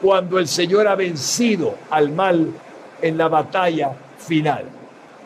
cuando 0.00 0.38
el 0.38 0.48
Señor 0.48 0.88
ha 0.88 0.94
vencido 0.94 1.74
al 1.90 2.10
mal 2.10 2.52
en 3.02 3.18
la 3.18 3.28
batalla 3.28 3.92
final. 4.18 4.64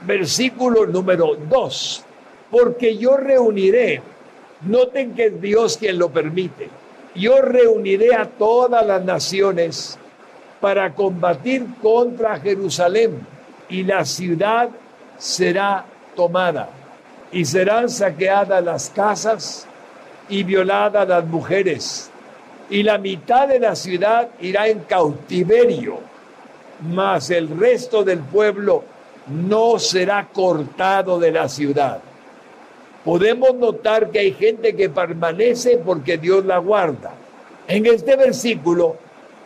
Versículo 0.03 0.87
número 0.87 1.37
2. 1.37 2.05
Porque 2.51 2.97
yo 2.97 3.17
reuniré, 3.17 4.03
noten 4.63 5.15
que 5.15 5.27
es 5.27 5.41
Dios 5.41 5.77
quien 5.77 5.99
lo 5.99 6.11
permite, 6.11 6.69
yo 7.15 7.41
reuniré 7.43 8.15
a 8.15 8.27
todas 8.27 8.87
las 8.87 9.05
naciones 9.05 9.99
para 10.61 10.95
combatir 10.95 11.67
contra 11.83 12.39
Jerusalén 12.41 13.27
y 13.69 13.83
la 13.83 14.05
ciudad 14.05 14.71
será 15.19 15.85
tomada 16.15 16.69
y 17.31 17.45
serán 17.45 17.89
saqueadas 17.89 18.63
las 18.65 18.91
casas 18.91 19.67
y 20.29 20.43
violadas 20.43 21.09
las 21.09 21.25
mujeres 21.25 22.13
y 22.73 22.83
la 22.83 22.97
mitad 22.97 23.49
de 23.49 23.61
la 23.61 23.77
ciudad 23.77 24.31
irá 24.41 24.67
en 24.67 24.81
cautiverio, 24.81 25.99
mas 26.81 27.29
el 27.31 27.49
resto 27.59 28.03
del 28.03 28.21
pueblo 28.21 28.83
no 29.27 29.79
será 29.79 30.29
cortado 30.33 31.19
de 31.21 31.33
la 31.33 31.51
ciudad. 31.51 32.01
Podemos 33.05 33.55
notar 33.55 34.11
que 34.11 34.21
hay 34.21 34.33
gente 34.33 34.77
que 34.77 34.89
permanece 34.89 35.79
porque 35.85 36.19
Dios 36.19 36.45
la 36.45 36.59
guarda. 36.59 37.15
En 37.67 37.87
este 37.87 38.17
versículo 38.17 38.97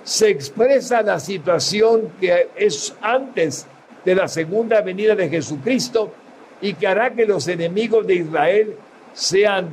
se 0.05 0.29
expresa 0.29 1.03
la 1.03 1.19
situación 1.19 2.13
que 2.21 2.49
es 2.57 2.95
antes 3.01 3.67
de 4.05 4.15
la 4.15 4.29
segunda 4.29 4.81
venida 4.83 5.15
de 5.15 5.29
Jesucristo 5.29 6.13
y 6.61 6.75
que 6.75 6.87
hará 6.87 7.15
que 7.15 7.27
los 7.27 7.49
enemigos 7.49 8.07
de 8.07 8.15
Israel 8.17 8.77
sean 9.13 9.69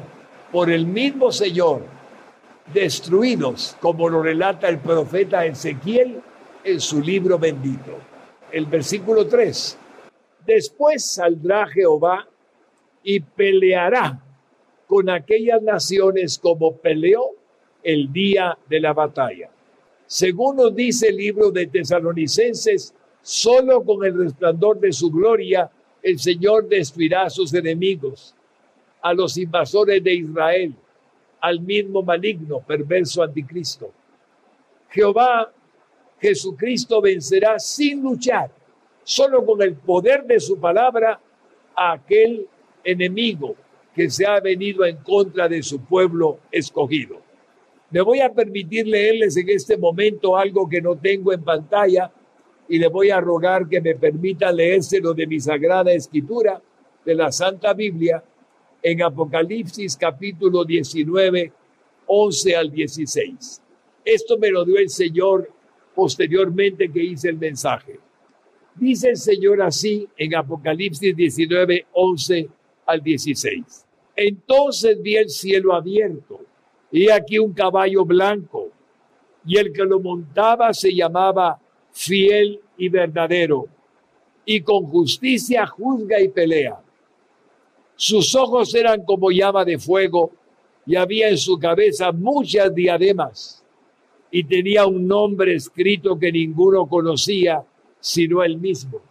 por 0.52 0.70
el 0.70 0.86
mismo 0.86 1.32
Señor 1.32 1.82
destruidos, 2.74 3.75
como 3.82 4.08
lo 4.08 4.24
relata 4.24 4.70
el 4.70 4.80
profeta 4.80 5.46
Ezequiel 5.46 6.22
en 6.63 6.80
su 6.80 7.02
libro 7.02 7.38
bendito. 7.38 7.98
El 8.52 8.66
versículo 8.66 9.28
3. 9.28 9.78
Después 10.46 11.06
saldrá 11.06 11.68
Jehová 11.68 12.28
y 13.04 13.20
peleará 13.20 14.22
con 14.88 15.10
aquellas 15.10 15.62
naciones 15.62 16.38
como 16.40 16.78
peleó 16.78 17.32
el 17.84 18.12
día 18.12 18.58
de 18.70 18.80
la 18.80 18.94
batalla. 18.94 19.50
Según 20.06 20.58
nos 20.58 20.76
dice 20.76 21.10
el 21.10 21.18
libro 21.18 21.52
de 21.52 21.68
Tesalonicenses, 21.68 22.94
solo 23.22 23.84
con 23.84 24.06
el 24.06 24.18
resplandor 24.18 24.80
de 24.80 24.92
su 24.92 25.12
gloria 25.12 25.70
el 26.02 26.20
Señor 26.20 26.68
destruirá 26.68 27.24
a 27.24 27.30
sus 27.30 27.54
enemigos, 27.54 28.36
a 29.02 29.14
los 29.14 29.38
invasores 29.38 30.04
de 30.04 30.14
Israel, 30.14 30.76
al 31.40 31.62
mismo 31.62 32.04
maligno, 32.04 32.60
perverso 32.60 33.24
anticristo. 33.24 33.92
Jehová, 34.90 35.52
Jesucristo 36.20 37.02
vencerá 37.02 37.58
sin 37.58 38.02
luchar, 38.02 38.52
solo 39.04 39.46
con 39.46 39.62
el 39.62 39.76
poder 39.76 40.26
de 40.26 40.40
su 40.40 40.60
palabra, 40.60 41.20
a 41.76 41.94
aquel 41.94 42.48
enemigo 42.84 43.56
que 43.94 44.10
se 44.10 44.25
ha 44.25 44.40
venido 44.40 44.86
en 44.86 44.98
contra 44.98 45.48
de 45.48 45.62
su 45.62 45.82
pueblo 45.86 46.40
escogido. 46.52 47.22
Me 47.92 48.02
voy 48.02 48.22
a 48.22 48.34
permitir 48.34 48.88
leerles 48.88 49.38
en 49.38 49.50
este 49.50 49.78
momento 49.78 50.36
algo 50.36 50.68
que 50.68 50.82
no 50.82 50.96
tengo 50.96 51.32
en 51.32 51.44
pantalla 51.44 52.12
y 52.68 52.80
le 52.80 52.88
voy 52.88 53.12
a 53.12 53.22
rogar 53.22 53.68
que 53.68 53.82
me 53.82 53.96
permita 53.96 54.52
leérselo 54.52 55.13
de 55.13 55.28
mi 55.28 55.40
sagrada 55.40 55.94
escritura, 55.94 56.62
de 57.06 57.13
la 57.13 57.32
Santa 57.32 57.74
Biblia, 57.74 58.24
en 58.82 59.02
Apocalipsis 59.04 59.96
capítulo 59.96 60.66
19, 60.66 61.52
11 62.08 62.56
al 62.56 62.72
16. 62.72 63.62
Esto 64.04 64.38
me 64.38 64.50
lo 64.50 64.66
dio 64.66 64.78
el 64.78 64.90
Señor 64.90 65.50
posteriormente 65.94 66.90
que 66.92 67.04
hice 67.04 67.30
el 67.30 67.38
mensaje. 67.38 68.00
Dice 68.75 69.10
el 69.10 69.18
Señor 69.18 69.62
así 69.62 70.08
en 70.18 70.36
Apocalipsis 70.36 71.16
19, 71.16 71.86
11 71.94 72.50
al 72.86 73.02
16. 73.02 73.86
Entonces 74.16 75.02
vi 75.02 75.16
el 75.16 75.30
cielo 75.30 75.74
abierto 75.74 76.42
y 76.92 77.10
aquí 77.10 77.40
un 77.40 77.54
caballo 77.54 78.06
blanco 78.06 78.70
y 79.46 79.58
el 79.58 79.74
que 79.74 79.84
lo 79.84 80.00
montaba 80.00 80.74
se 80.74 80.94
llamaba 80.94 81.60
fiel 81.92 82.62
y 82.78 82.90
verdadero 82.90 83.68
y 84.46 84.62
con 84.62 84.86
justicia 84.86 85.66
juzga 85.66 86.22
y 86.22 86.30
pelea. 86.30 86.80
Sus 87.96 88.36
ojos 88.36 88.74
eran 88.75 89.04
como 89.04 89.32
llama 89.32 89.66
de 89.66 89.78
fuego 89.78 90.32
y 90.86 90.96
había 90.96 91.30
en 91.30 91.38
su 91.38 91.58
cabeza 91.58 92.12
muchas 92.12 92.74
diademas 92.74 93.63
y 94.30 94.44
tenía 94.44 94.86
un 94.86 95.08
nombre 95.08 95.56
escrito 95.56 96.18
que 96.18 96.32
ninguno 96.32 96.88
conocía 96.88 97.63
sino 98.00 98.44
él 98.44 98.58
mismo 98.58 99.02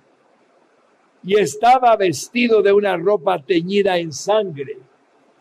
y 1.25 1.39
estaba 1.39 1.97
vestido 1.97 2.63
de 2.63 2.73
una 2.73 2.97
ropa 2.97 3.41
teñida 3.41 3.99
en 3.99 4.13
sangre, 4.13 4.79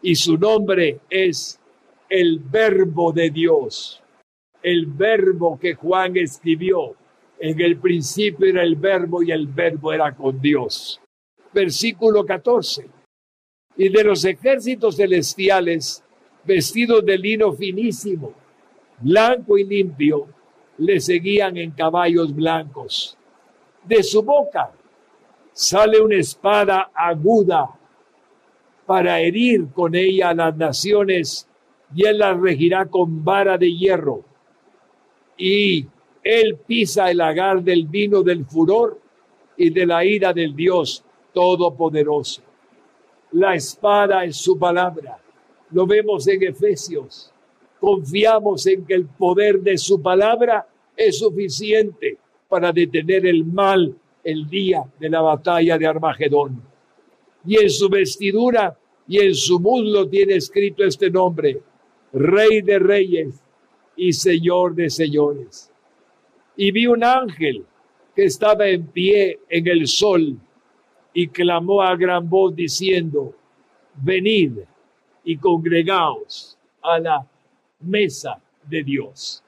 y 0.02 0.16
su 0.16 0.38
nombre 0.38 1.00
es 1.10 1.60
el 2.10 2.40
Verbo 2.40 3.12
de 3.12 3.30
Dios, 3.30 4.02
el 4.62 4.86
Verbo 4.86 5.60
que 5.60 5.76
Juan 5.76 6.18
escribió. 6.18 6.96
En 7.40 7.60
el 7.60 7.78
principio 7.78 8.48
era 8.48 8.62
el 8.62 8.76
Verbo 8.76 9.24
y 9.24 9.32
el 9.32 9.48
Verbo 9.48 9.92
era 9.92 10.14
con 10.14 10.40
Dios. 10.40 11.02
Versículo 11.52 12.24
14. 12.24 12.88
Y 13.78 13.90
de 13.90 14.04
los 14.04 14.24
ejércitos 14.26 14.98
celestiales, 14.98 16.04
vestidos 16.44 17.04
de 17.04 17.18
lino 17.18 17.52
finísimo, 17.54 18.34
blanco 19.00 19.58
y 19.58 19.64
limpio, 19.64 20.28
le 20.78 21.00
seguían 21.00 21.58
en 21.58 21.72
caballos 21.72 22.36
blancos. 22.36 23.18
De 23.84 24.04
su 24.04 24.22
boca 24.22 24.72
sale 25.54 26.02
una 26.02 26.16
espada 26.16 26.92
aguda 26.94 27.70
para 28.86 29.20
herir 29.20 29.68
con 29.74 29.96
ella 29.96 30.30
a 30.30 30.34
las 30.34 30.58
naciones 30.58 31.48
y 31.94 32.06
él 32.06 32.20
las 32.20 32.40
regirá 32.40 32.86
con 32.86 33.24
vara 33.24 33.58
de 33.58 33.72
hierro. 33.72 34.24
Y 35.38 35.86
él 36.24 36.58
pisa 36.66 37.10
el 37.10 37.22
agar 37.22 37.64
del 37.64 37.88
vino 37.88 38.22
del 38.22 38.46
furor 38.46 39.00
y 39.58 39.70
de 39.70 39.86
la 39.86 40.06
ira 40.06 40.34
del 40.34 40.56
Dios 40.56 41.04
Todopoderoso. 41.34 42.42
La 43.32 43.56
espada 43.56 44.26
es 44.26 44.36
su 44.38 44.60
palabra. 44.60 45.18
Lo 45.72 45.88
vemos 45.88 46.28
en 46.28 46.44
Efesios. 46.44 47.32
Confiamos 47.80 48.68
en 48.68 48.86
que 48.86 48.94
el 48.94 49.06
poder 49.06 49.62
de 49.62 49.78
su 49.78 50.02
palabra 50.02 50.68
es 50.96 51.20
suficiente 51.20 52.18
para 52.50 52.72
detener 52.72 53.26
el 53.26 53.46
mal 53.46 53.96
el 54.24 54.48
día 54.48 54.84
de 55.00 55.10
la 55.10 55.22
batalla 55.22 55.78
de 55.78 55.88
Armagedón. 55.88 56.62
Y 57.46 57.60
en 57.60 57.70
su 57.70 57.90
vestidura 57.90 58.78
y 59.08 59.20
en 59.20 59.34
su 59.36 59.60
muslo 59.60 60.08
tiene 60.08 60.36
escrito 60.36 60.84
este 60.84 61.10
nombre, 61.10 61.62
Rey 62.14 62.62
de 62.62 62.80
Reyes 62.80 63.44
y 63.96 64.14
Señor 64.14 64.76
de 64.76 64.90
Señores. 64.90 65.72
Y 66.56 66.72
vi 66.72 66.88
un 66.88 67.04
ángel 67.04 67.66
que 68.16 68.26
estaba 68.26 68.68
en 68.68 68.88
pie 68.88 69.40
en 69.50 69.68
el 69.68 69.88
sol 69.88 70.38
y 71.14 71.28
clamó 71.28 71.82
a 71.82 71.96
gran 71.96 72.30
voz 72.30 72.56
diciendo, 72.56 73.34
venid 73.96 74.60
y 75.24 75.38
congregaos 75.38 76.58
a 76.82 77.00
la 77.00 77.28
mesa 77.82 78.42
de 78.68 78.84
Dios. 78.84 79.44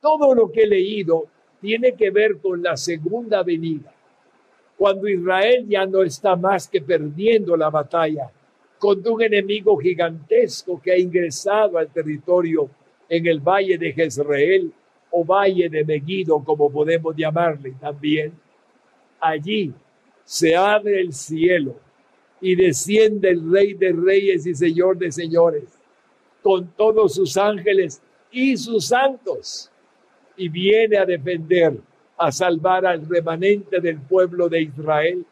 Todo 0.00 0.34
lo 0.34 0.50
que 0.50 0.62
he 0.62 0.68
leído 0.68 1.26
tiene 1.60 1.94
que 1.94 2.10
ver 2.10 2.38
con 2.38 2.62
la 2.62 2.76
segunda 2.76 3.42
venida 3.42 3.95
cuando 4.76 5.08
Israel 5.08 5.66
ya 5.68 5.86
no 5.86 6.02
está 6.02 6.36
más 6.36 6.68
que 6.68 6.80
perdiendo 6.80 7.56
la 7.56 7.70
batalla 7.70 8.30
contra 8.78 9.12
un 9.12 9.22
enemigo 9.22 9.76
gigantesco 9.78 10.80
que 10.80 10.92
ha 10.92 10.98
ingresado 10.98 11.78
al 11.78 11.88
territorio 11.88 12.68
en 13.08 13.26
el 13.26 13.40
valle 13.40 13.78
de 13.78 13.92
Jezreel 13.92 14.72
o 15.10 15.24
valle 15.24 15.68
de 15.68 15.84
Megiddo, 15.84 16.42
como 16.44 16.70
podemos 16.70 17.16
llamarle 17.16 17.74
también. 17.80 18.32
Allí 19.18 19.72
se 20.24 20.54
abre 20.54 21.00
el 21.00 21.12
cielo 21.12 21.76
y 22.40 22.54
desciende 22.54 23.30
el 23.30 23.50
Rey 23.50 23.74
de 23.74 23.92
Reyes 23.92 24.46
y 24.46 24.54
Señor 24.54 24.98
de 24.98 25.10
Señores 25.10 25.64
con 26.42 26.68
todos 26.76 27.14
sus 27.14 27.36
ángeles 27.36 28.02
y 28.30 28.56
sus 28.56 28.88
santos 28.88 29.70
y 30.36 30.48
viene 30.48 30.98
a 30.98 31.06
defender 31.06 31.78
a 32.18 32.32
salvar 32.32 32.86
al 32.86 33.06
remanente 33.06 33.80
del 33.80 34.00
pueblo 34.00 34.48
de 34.48 34.62
Israel 34.62 35.24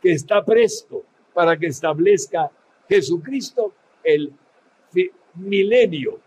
que 0.00 0.12
está 0.12 0.44
presto 0.44 1.04
para 1.34 1.56
que 1.56 1.66
establezca 1.66 2.50
Jesucristo 2.88 3.72
el 4.02 4.32
milenio, 5.34 6.18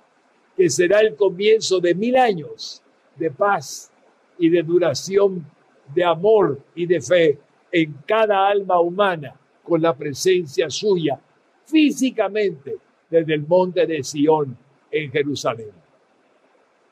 que 0.55 0.69
será 0.69 1.01
el 1.01 1.15
comienzo 1.15 1.79
de 1.79 1.93
mil 1.93 2.15
años 2.15 2.81
de 3.15 3.31
paz 3.31 3.91
y 4.37 4.49
de 4.49 4.63
duración, 4.63 5.45
de 5.93 6.03
amor 6.03 6.59
y 6.73 6.85
de 6.85 7.01
fe 7.01 7.39
en 7.71 7.93
cada 8.07 8.47
alma 8.47 8.79
humana 8.79 9.35
con 9.63 9.81
la 9.81 9.95
presencia 9.95 10.69
suya 10.69 11.19
físicamente 11.65 12.77
desde 13.09 13.33
el 13.33 13.45
monte 13.45 13.85
de 13.85 14.03
Sión 14.03 14.57
en 14.89 15.11
Jerusalén. 15.11 15.71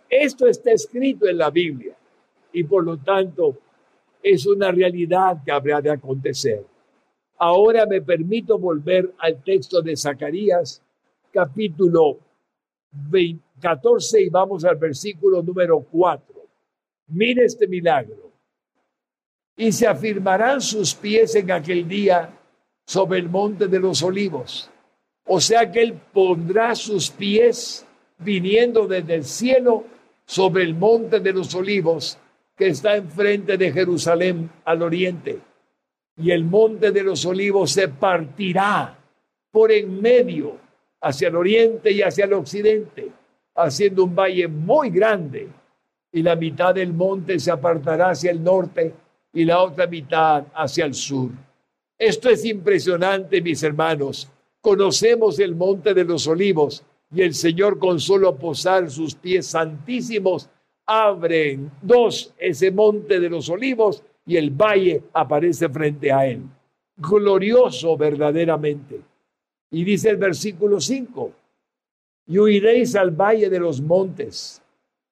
Esto 0.09 0.47
está 0.47 0.71
escrito 0.71 1.27
en 1.27 1.37
la 1.37 1.49
Biblia 1.49 1.95
y 2.53 2.63
por 2.63 2.85
lo 2.85 2.97
tanto 2.97 3.57
es 4.21 4.45
una 4.45 4.71
realidad 4.71 5.43
que 5.43 5.51
habrá 5.51 5.81
de 5.81 5.91
acontecer. 5.91 6.65
Ahora 7.37 7.85
me 7.85 8.01
permito 8.01 8.57
volver 8.57 9.13
al 9.17 9.43
texto 9.43 9.81
de 9.81 9.97
Zacarías, 9.97 10.81
capítulo 11.31 12.19
14 13.59 14.21
y 14.21 14.29
vamos 14.29 14.63
al 14.63 14.77
versículo 14.77 15.41
número 15.41 15.79
4. 15.91 16.25
Mire 17.07 17.45
este 17.45 17.67
milagro. 17.67 18.31
Y 19.57 19.71
se 19.71 19.87
afirmarán 19.87 20.61
sus 20.61 20.95
pies 20.95 21.35
en 21.35 21.51
aquel 21.51 21.87
día 21.87 22.29
sobre 22.85 23.19
el 23.19 23.29
monte 23.29 23.67
de 23.67 23.79
los 23.79 24.01
olivos. 24.03 24.69
O 25.25 25.39
sea 25.39 25.71
que 25.71 25.81
él 25.81 25.99
pondrá 26.13 26.75
sus 26.75 27.09
pies 27.09 27.85
viniendo 28.19 28.87
desde 28.87 29.15
el 29.15 29.23
cielo 29.25 29.85
sobre 30.25 30.63
el 30.63 30.75
monte 30.75 31.19
de 31.19 31.33
los 31.33 31.53
olivos 31.55 32.17
que 32.55 32.67
está 32.67 32.95
enfrente 32.95 33.57
de 33.57 33.71
Jerusalén 33.71 34.49
al 34.65 34.81
oriente. 34.81 35.39
Y 36.17 36.31
el 36.31 36.43
monte 36.43 36.91
de 36.91 37.03
los 37.03 37.25
olivos 37.25 37.71
se 37.71 37.87
partirá 37.87 38.97
por 39.51 39.71
en 39.71 40.01
medio 40.01 40.57
hacia 41.01 41.27
el 41.27 41.35
oriente 41.35 41.91
y 41.91 42.01
hacia 42.01 42.25
el 42.25 42.33
occidente, 42.33 43.09
haciendo 43.55 44.03
un 44.03 44.15
valle 44.15 44.47
muy 44.47 44.89
grande. 44.89 45.49
y 46.15 46.21
la 46.21 46.35
mitad 46.35 46.75
del 46.75 46.93
monte 46.93 47.39
se 47.39 47.49
apartará 47.49 48.11
hacia 48.11 48.29
el 48.29 48.43
norte 48.43 48.93
y 49.33 49.45
la 49.45 49.59
otra 49.63 49.87
mitad 49.87 50.45
hacia 50.53 50.85
el 50.85 50.93
sur. 50.93 51.31
Esto 51.97 52.29
es 52.29 52.45
impresionante, 52.45 53.41
mis 53.41 53.63
hermanos. 53.63 54.29
Conocemos 54.61 55.39
el 55.39 55.55
monte 55.55 55.93
de 55.95 56.03
los 56.03 56.27
olivos 56.27 56.83
y 57.11 57.23
el 57.23 57.33
Señor 57.33 57.79
con 57.79 57.99
solo 57.99 58.35
posar 58.35 58.91
sus 58.91 59.15
pies 59.15 59.47
santísimos 59.47 60.49
abre 60.85 61.59
dos 61.81 62.33
ese 62.37 62.71
monte 62.71 63.19
de 63.19 63.29
los 63.29 63.49
olivos 63.49 64.03
y 64.25 64.37
el 64.37 64.51
valle 64.51 65.03
aparece 65.13 65.69
frente 65.69 66.11
a 66.11 66.25
él. 66.25 66.41
Glorioso 66.97 67.97
verdaderamente. 67.97 69.01
Y 69.71 69.83
dice 69.83 70.09
el 70.09 70.17
versículo 70.17 70.79
5, 70.79 71.31
y 72.27 72.37
huiréis 72.37 72.95
al 72.95 73.11
valle 73.11 73.49
de 73.49 73.59
los 73.59 73.81
montes, 73.81 74.61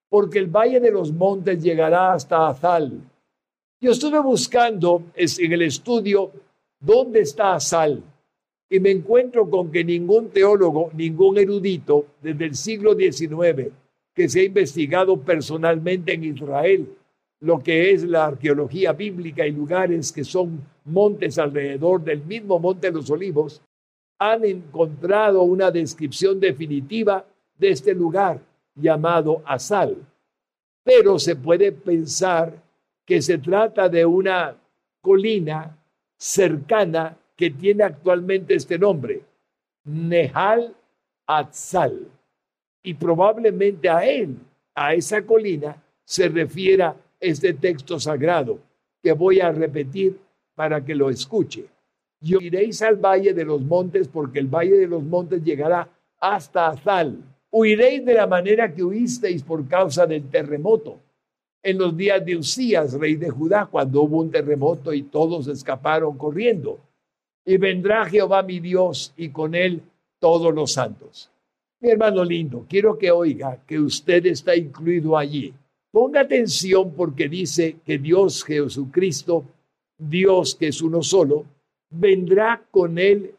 porque 0.07 0.39
el 0.39 0.47
valle 0.47 0.79
de 0.79 0.91
los 0.91 1.11
montes 1.11 1.61
llegará 1.61 2.13
hasta 2.13 2.47
Azal. 2.47 3.01
Yo 3.79 3.91
estuve 3.91 4.19
buscando 4.19 5.03
en 5.15 5.51
el 5.51 5.63
estudio 5.63 6.31
dónde 6.79 7.21
está 7.21 7.55
Azal 7.55 8.03
y 8.69 8.79
me 8.79 8.91
encuentro 8.91 9.49
con 9.49 9.71
que 9.71 9.83
ningún 9.83 10.29
teólogo, 10.29 10.91
ningún 10.93 11.37
erudito 11.39 12.05
desde 12.21 12.45
el 12.45 12.55
siglo 12.55 12.93
XIX 12.95 13.73
que 14.13 14.27
se 14.27 14.41
ha 14.41 14.43
investigado 14.43 15.17
personalmente 15.19 16.13
en 16.13 16.23
Israel, 16.23 16.89
lo 17.39 17.59
que 17.59 17.91
es 17.91 18.03
la 18.03 18.25
arqueología 18.25 18.93
bíblica 18.93 19.45
y 19.47 19.51
lugares 19.51 20.11
que 20.11 20.23
son 20.23 20.61
montes 20.85 21.37
alrededor 21.37 22.03
del 22.03 22.23
mismo 22.23 22.59
monte 22.59 22.87
de 22.87 22.93
los 22.93 23.09
olivos, 23.09 23.61
han 24.19 24.45
encontrado 24.45 25.41
una 25.41 25.71
descripción 25.71 26.39
definitiva 26.39 27.25
de 27.57 27.69
este 27.69 27.93
lugar 27.93 28.39
llamado 28.75 29.41
Asal. 29.45 29.97
Pero 30.83 31.17
se 31.17 31.35
puede 31.35 31.71
pensar 31.71 32.53
que 33.05 33.21
se 33.21 33.37
trata 33.39 33.89
de 33.89 34.05
una 34.05 34.55
colina 35.01 35.77
cercana 36.17 37.17
que 37.35 37.49
tiene 37.49 37.83
actualmente 37.83 38.53
este 38.53 38.77
nombre, 38.77 39.23
Nehal 39.83 40.75
Atzal. 41.25 42.07
Y 42.83 42.93
probablemente 42.95 43.89
a 43.89 44.05
él, 44.05 44.37
a 44.73 44.93
esa 44.93 45.21
colina, 45.23 45.75
se 46.03 46.27
refiera 46.27 46.95
este 47.19 47.53
texto 47.53 47.99
sagrado 47.99 48.59
que 49.01 49.13
voy 49.13 49.39
a 49.39 49.51
repetir 49.51 50.19
para 50.55 50.83
que 50.83 50.95
lo 50.95 51.09
escuche. 51.09 51.65
Y 52.21 52.43
iréis 52.43 52.81
al 52.81 52.97
valle 52.97 53.33
de 53.33 53.45
los 53.45 53.61
montes, 53.61 54.07
porque 54.07 54.39
el 54.39 54.47
valle 54.47 54.77
de 54.77 54.87
los 54.87 55.03
montes 55.03 55.43
llegará 55.43 55.87
hasta 56.19 56.67
Azal. 56.67 57.17
Huiréis 57.51 58.05
de 58.05 58.13
la 58.13 58.27
manera 58.27 58.73
que 58.73 58.83
huisteis 58.83 59.41
por 59.43 59.67
causa 59.67 60.05
del 60.05 60.29
terremoto. 60.29 60.99
En 61.63 61.77
los 61.77 61.97
días 61.97 62.23
de 62.23 62.37
Usías, 62.37 62.93
rey 62.93 63.15
de 63.15 63.29
Judá, 63.29 63.65
cuando 63.65 64.03
hubo 64.03 64.19
un 64.19 64.31
terremoto 64.31 64.93
y 64.93 65.03
todos 65.03 65.47
escaparon 65.47 66.17
corriendo. 66.17 66.79
Y 67.43 67.57
vendrá 67.57 68.05
Jehová 68.05 68.43
mi 68.43 68.59
Dios 68.59 69.13
y 69.17 69.29
con 69.29 69.55
él 69.55 69.81
todos 70.19 70.53
los 70.53 70.73
santos. 70.73 71.30
Mi 71.81 71.89
hermano 71.89 72.23
lindo, 72.23 72.63
quiero 72.69 72.95
que 72.95 73.09
oiga 73.09 73.59
que 73.65 73.79
usted 73.79 74.27
está 74.27 74.55
incluido 74.55 75.17
allí. 75.17 75.51
Ponga 75.91 76.21
atención 76.21 76.93
porque 76.93 77.27
dice 77.27 77.77
que 77.83 77.97
Dios 77.97 78.43
Jesucristo, 78.43 79.43
Dios 79.97 80.53
que 80.53 80.67
es 80.67 80.79
uno 80.83 81.01
solo, 81.01 81.43
vendrá 81.89 82.63
con 82.69 82.99
él 82.99 83.33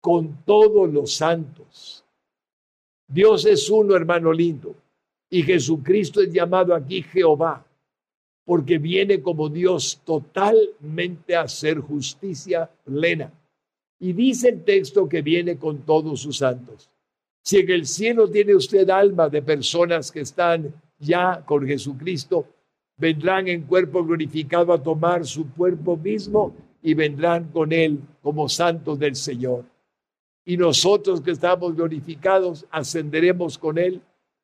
con 0.00 0.44
todos 0.44 0.92
los 0.92 1.14
santos. 1.14 2.04
Dios 3.08 3.44
es 3.46 3.68
uno, 3.68 3.96
hermano 3.96 4.32
lindo, 4.32 4.76
y 5.28 5.42
Jesucristo 5.42 6.22
es 6.22 6.32
llamado 6.32 6.76
aquí 6.76 7.02
Jehová, 7.02 7.66
porque 8.44 8.78
viene 8.78 9.20
como 9.20 9.48
Dios 9.48 10.00
totalmente 10.04 11.34
a 11.34 11.42
hacer 11.42 11.80
justicia 11.80 12.70
plena. 12.84 13.32
Y 13.98 14.12
dice 14.12 14.50
el 14.50 14.62
texto 14.62 15.08
que 15.08 15.20
viene 15.20 15.56
con 15.56 15.78
todos 15.78 16.20
sus 16.20 16.38
santos. 16.38 16.91
Si 17.42 17.58
en 17.58 17.70
el 17.70 17.86
cielo 17.86 18.30
tiene 18.30 18.54
usted 18.54 18.88
alma 18.88 19.28
de 19.28 19.42
personas 19.42 20.12
que 20.12 20.20
están 20.20 20.72
ya 20.98 21.42
con 21.44 21.66
Jesucristo, 21.66 22.46
vendrán 22.96 23.48
en 23.48 23.62
cuerpo 23.62 24.04
glorificado 24.04 24.72
a 24.72 24.80
tomar 24.80 25.26
su 25.26 25.50
cuerpo 25.52 25.96
mismo 25.96 26.54
y 26.82 26.94
vendrán 26.94 27.48
con 27.48 27.72
Él 27.72 28.00
como 28.22 28.48
santos 28.48 28.98
del 28.98 29.16
Señor. 29.16 29.64
Y 30.44 30.56
nosotros 30.56 31.20
que 31.20 31.32
estamos 31.32 31.74
glorificados, 31.74 32.64
ascenderemos 32.70 33.58
con 33.58 33.76
Él 33.78 34.00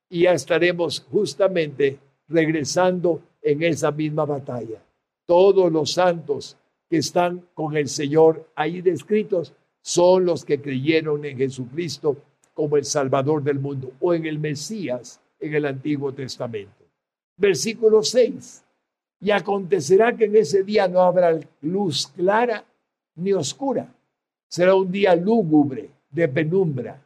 y 0.09 0.23
ya 0.23 0.33
estaremos 0.33 1.07
justamente 1.11 1.99
regresando 2.29 3.23
en 3.43 3.63
esa 3.63 3.93
misma 3.93 4.25
batalla. 4.25 4.83
Todos 5.25 5.71
los 5.71 5.93
santos 5.93 6.57
que 6.91 6.99
están 6.99 7.45
con 7.55 7.77
el 7.77 7.89
Señor 7.89 8.51
ahí 8.57 8.81
descritos 8.81 9.53
son 9.81 10.25
los 10.25 10.45
que 10.45 10.61
creyeron 10.61 11.25
en 11.25 11.39
Jesucristo 11.39 12.17
como 12.59 12.77
el 12.77 12.85
Salvador 12.85 13.41
del 13.41 13.61
mundo 13.61 13.93
o 14.01 14.13
en 14.15 14.27
el 14.27 14.41
Mesías 14.41 15.21
en 15.39 15.55
el 15.55 15.65
Antiguo 15.65 16.13
Testamento. 16.13 16.85
Versículo 17.37 18.03
6. 18.03 18.65
Y 19.21 19.31
acontecerá 19.31 20.17
que 20.17 20.25
en 20.25 20.35
ese 20.35 20.65
día 20.65 20.89
no 20.89 21.03
habrá 21.03 21.39
luz 21.61 22.09
clara 22.09 22.65
ni 23.15 23.33
oscura. 23.33 23.95
Será 24.49 24.75
un 24.75 24.91
día 24.91 25.15
lúgubre 25.15 25.89
de 26.11 26.27
penumbra. 26.27 27.01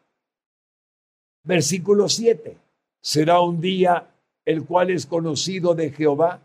Versículo 1.44 2.08
7. 2.08 2.56
Será 3.02 3.42
un 3.42 3.60
día 3.60 4.08
el 4.46 4.64
cual 4.64 4.88
es 4.88 5.04
conocido 5.04 5.74
de 5.74 5.90
Jehová, 5.90 6.40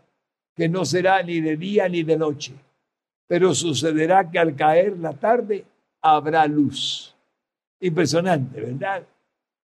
que 0.54 0.68
no 0.68 0.84
será 0.84 1.22
ni 1.22 1.40
de 1.40 1.56
día 1.56 1.88
ni 1.88 2.02
de 2.02 2.18
noche. 2.18 2.52
Pero 3.26 3.54
sucederá 3.54 4.30
que 4.30 4.38
al 4.38 4.54
caer 4.54 4.98
la 4.98 5.14
tarde 5.14 5.64
habrá 6.02 6.46
luz. 6.46 7.14
Impresionante, 7.80 8.60
¿verdad? 8.60 9.02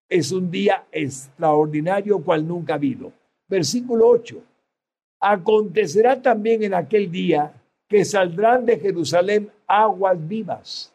Es 0.07 0.31
un 0.31 0.49
día 0.49 0.85
extraordinario 0.91 2.23
cual 2.23 2.47
nunca 2.47 2.73
ha 2.73 2.77
habido. 2.77 3.11
Versículo 3.47 4.07
8. 4.07 4.41
Acontecerá 5.19 6.21
también 6.21 6.63
en 6.63 6.73
aquel 6.73 7.11
día 7.11 7.53
que 7.87 8.05
saldrán 8.05 8.65
de 8.65 8.79
Jerusalén 8.79 9.51
aguas 9.67 10.27
vivas, 10.27 10.93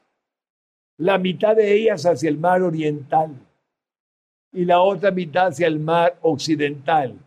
la 0.96 1.18
mitad 1.18 1.56
de 1.56 1.72
ellas 1.72 2.04
hacia 2.04 2.28
el 2.28 2.38
mar 2.38 2.62
oriental 2.62 3.30
y 4.52 4.64
la 4.64 4.80
otra 4.80 5.10
mitad 5.10 5.48
hacia 5.48 5.66
el 5.66 5.78
mar 5.78 6.18
occidental, 6.22 7.18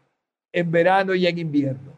en 0.51 0.71
verano 0.71 1.15
y 1.15 1.25
en 1.25 1.38
invierno. 1.38 1.93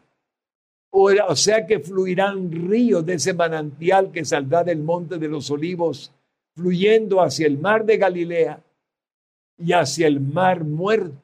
O 0.90 1.36
sea 1.36 1.66
que 1.66 1.80
fluirán 1.80 2.50
ríos 2.50 3.04
de 3.04 3.14
ese 3.14 3.34
manantial 3.34 4.10
que 4.10 4.24
saldrá 4.24 4.64
del 4.64 4.78
monte 4.78 5.18
de 5.18 5.28
los 5.28 5.50
olivos, 5.50 6.12
fluyendo 6.56 7.20
hacia 7.20 7.46
el 7.46 7.58
mar 7.58 7.84
de 7.84 7.98
Galilea 7.98 8.62
y 9.58 9.72
hacia 9.72 10.06
el 10.06 10.20
mar 10.20 10.64
muerto. 10.64 11.22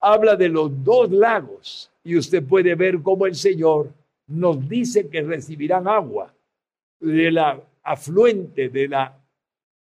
Habla 0.00 0.36
de 0.36 0.50
los 0.50 0.84
dos 0.84 1.10
lagos 1.10 1.90
y 2.04 2.16
usted 2.16 2.44
puede 2.44 2.74
ver 2.74 3.00
cómo 3.02 3.26
el 3.26 3.34
Señor 3.34 3.90
nos 4.26 4.68
dice 4.68 5.08
que 5.08 5.22
recibirán 5.22 5.88
agua 5.88 6.32
de 7.00 7.30
la 7.30 7.58
afluente, 7.82 8.68
de 8.68 8.88
la 8.88 9.18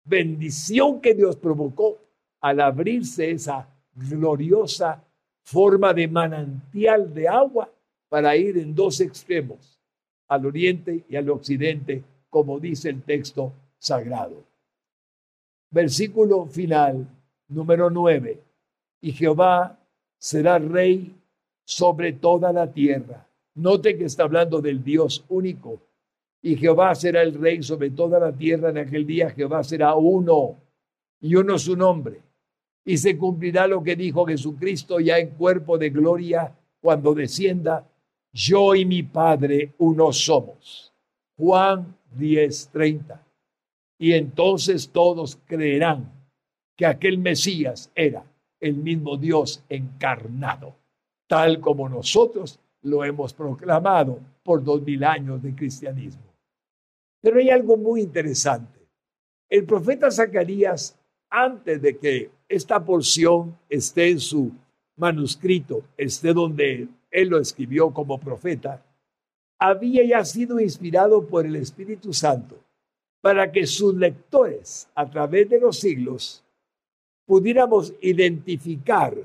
bendición 0.05 1.01
que 1.01 1.15
Dios 1.15 1.35
provocó 1.37 1.97
al 2.41 2.59
abrirse 2.61 3.31
esa 3.31 3.67
gloriosa 3.95 5.03
forma 5.43 5.93
de 5.93 6.07
manantial 6.07 7.11
de 7.13 7.27
agua 7.27 7.69
para 8.09 8.35
ir 8.35 8.57
en 8.57 8.75
dos 8.75 9.01
extremos, 9.01 9.79
al 10.27 10.45
oriente 10.45 11.03
y 11.09 11.15
al 11.15 11.29
occidente, 11.29 12.03
como 12.29 12.59
dice 12.59 12.89
el 12.89 13.01
texto 13.01 13.53
sagrado. 13.79 14.50
Versículo 15.71 16.45
final 16.45 17.07
Número 17.51 17.89
9. 17.89 18.39
Y 19.01 19.11
Jehová 19.11 19.77
será 20.17 20.57
rey 20.59 21.13
sobre 21.65 22.13
toda 22.13 22.53
la 22.53 22.71
tierra. 22.71 23.27
Note 23.55 23.97
que 23.97 24.05
está 24.05 24.23
hablando 24.23 24.61
del 24.61 24.83
Dios 24.83 25.25
único. 25.29 25.81
Y 26.41 26.55
Jehová 26.55 26.95
será 26.95 27.21
el 27.21 27.33
rey 27.33 27.61
sobre 27.61 27.91
toda 27.91 28.19
la 28.19 28.31
tierra. 28.31 28.69
En 28.69 28.77
aquel 28.77 29.05
día 29.05 29.29
Jehová 29.31 29.63
será 29.63 29.95
uno 29.95 30.57
y 31.19 31.35
uno 31.35 31.59
su 31.59 31.75
nombre. 31.75 32.21
Y 32.85 32.97
se 32.97 33.17
cumplirá 33.17 33.67
lo 33.67 33.83
que 33.83 33.95
dijo 33.95 34.25
Jesucristo 34.25 34.99
ya 34.99 35.19
en 35.19 35.31
cuerpo 35.31 35.77
de 35.77 35.89
gloria 35.89 36.55
cuando 36.79 37.13
descienda. 37.13 37.85
Yo 38.33 38.75
y 38.75 38.85
mi 38.85 39.03
Padre 39.03 39.73
uno 39.79 40.13
somos. 40.13 40.93
Juan 41.37 41.95
10:30. 42.17 43.19
Y 44.01 44.13
entonces 44.13 44.89
todos 44.89 45.37
creerán 45.45 46.11
que 46.75 46.87
aquel 46.87 47.19
Mesías 47.19 47.91
era 47.93 48.25
el 48.59 48.73
mismo 48.73 49.15
Dios 49.15 49.63
encarnado, 49.69 50.75
tal 51.27 51.59
como 51.59 51.87
nosotros 51.87 52.59
lo 52.81 53.05
hemos 53.05 53.31
proclamado 53.31 54.19
por 54.41 54.63
dos 54.63 54.81
mil 54.81 55.03
años 55.03 55.43
de 55.43 55.53
cristianismo. 55.53 56.23
Pero 57.21 57.37
hay 57.37 57.51
algo 57.51 57.77
muy 57.77 58.01
interesante. 58.01 58.79
El 59.47 59.65
profeta 59.65 60.09
Zacarías, 60.09 60.97
antes 61.29 61.79
de 61.79 61.99
que 61.99 62.31
esta 62.49 62.83
porción 62.83 63.55
esté 63.69 64.09
en 64.09 64.19
su 64.19 64.51
manuscrito, 64.97 65.83
esté 65.95 66.33
donde 66.33 66.87
él 67.11 67.27
lo 67.29 67.37
escribió 67.37 67.93
como 67.93 68.19
profeta, 68.19 68.83
había 69.59 70.03
ya 70.03 70.25
sido 70.25 70.59
inspirado 70.59 71.27
por 71.27 71.45
el 71.45 71.55
Espíritu 71.55 72.13
Santo 72.13 72.57
para 73.21 73.51
que 73.51 73.67
sus 73.67 73.95
lectores, 73.95 74.89
a 74.95 75.09
través 75.09 75.47
de 75.49 75.59
los 75.59 75.79
siglos, 75.79 76.43
pudiéramos 77.25 77.93
identificar 78.01 79.15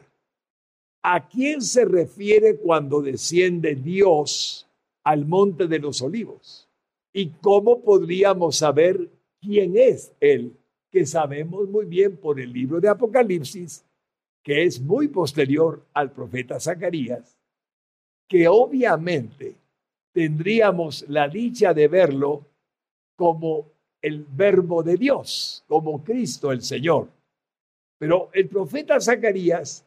a 1.03 1.29
quién 1.29 1.63
se 1.63 1.85
refiere 1.85 2.57
cuando 2.57 3.01
desciende 3.01 3.75
Dios 3.75 4.69
al 5.03 5.25
monte 5.25 5.67
de 5.67 5.79
los 5.79 6.03
olivos 6.03 6.69
y 7.13 7.31
cómo 7.41 7.81
podríamos 7.81 8.57
saber 8.57 9.09
quién 9.41 9.77
es 9.77 10.13
Él, 10.21 10.53
que 10.91 11.07
sabemos 11.07 11.69
muy 11.69 11.87
bien 11.87 12.17
por 12.17 12.39
el 12.39 12.53
libro 12.53 12.81
de 12.81 12.89
Apocalipsis, 12.89 13.85
que 14.43 14.65
es 14.65 14.81
muy 14.81 15.09
posterior 15.09 15.87
al 15.95 16.13
profeta 16.13 16.61
Zacarías, 16.61 17.39
que 18.29 18.49
obviamente 18.49 19.57
tendríamos 20.13 21.05
la 21.09 21.29
dicha 21.29 21.73
de 21.73 21.89
verlo 21.89 22.47
como 23.17 23.76
el 24.07 24.25
verbo 24.25 24.85
de 24.85 24.97
Dios, 24.97 25.65
como 25.67 26.05
Cristo 26.05 26.53
el 26.53 26.63
Señor. 26.63 27.09
Pero 27.99 28.31
el 28.33 28.47
profeta 28.47 29.01
Zacarías 29.01 29.85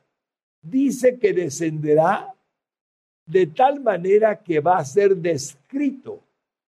dice 0.62 1.18
que 1.18 1.32
descenderá 1.32 2.36
de 3.26 3.48
tal 3.48 3.80
manera 3.80 4.44
que 4.44 4.60
va 4.60 4.78
a 4.78 4.84
ser 4.84 5.16
descrito, 5.16 6.20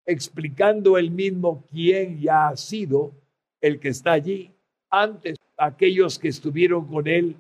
explicando 0.06 0.98
él 0.98 1.12
mismo 1.12 1.66
quién 1.70 2.22
ya 2.22 2.48
ha 2.48 2.56
sido 2.56 3.12
el 3.60 3.82
que 3.82 3.90
está 3.90 4.14
allí. 4.14 4.50
Antes, 4.90 5.38
aquellos 5.58 6.18
que 6.18 6.30
estuvieron 6.30 6.88
con 6.88 7.06
él, 7.06 7.36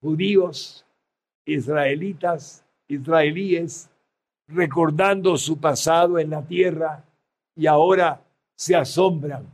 judíos, 0.00 0.86
israelitas, 1.44 2.64
israelíes, 2.88 3.90
recordando 4.48 5.36
su 5.36 5.60
pasado 5.60 6.18
en 6.18 6.30
la 6.30 6.46
tierra 6.46 7.04
y 7.54 7.66
ahora 7.66 8.22
se 8.60 8.76
asombran 8.76 9.46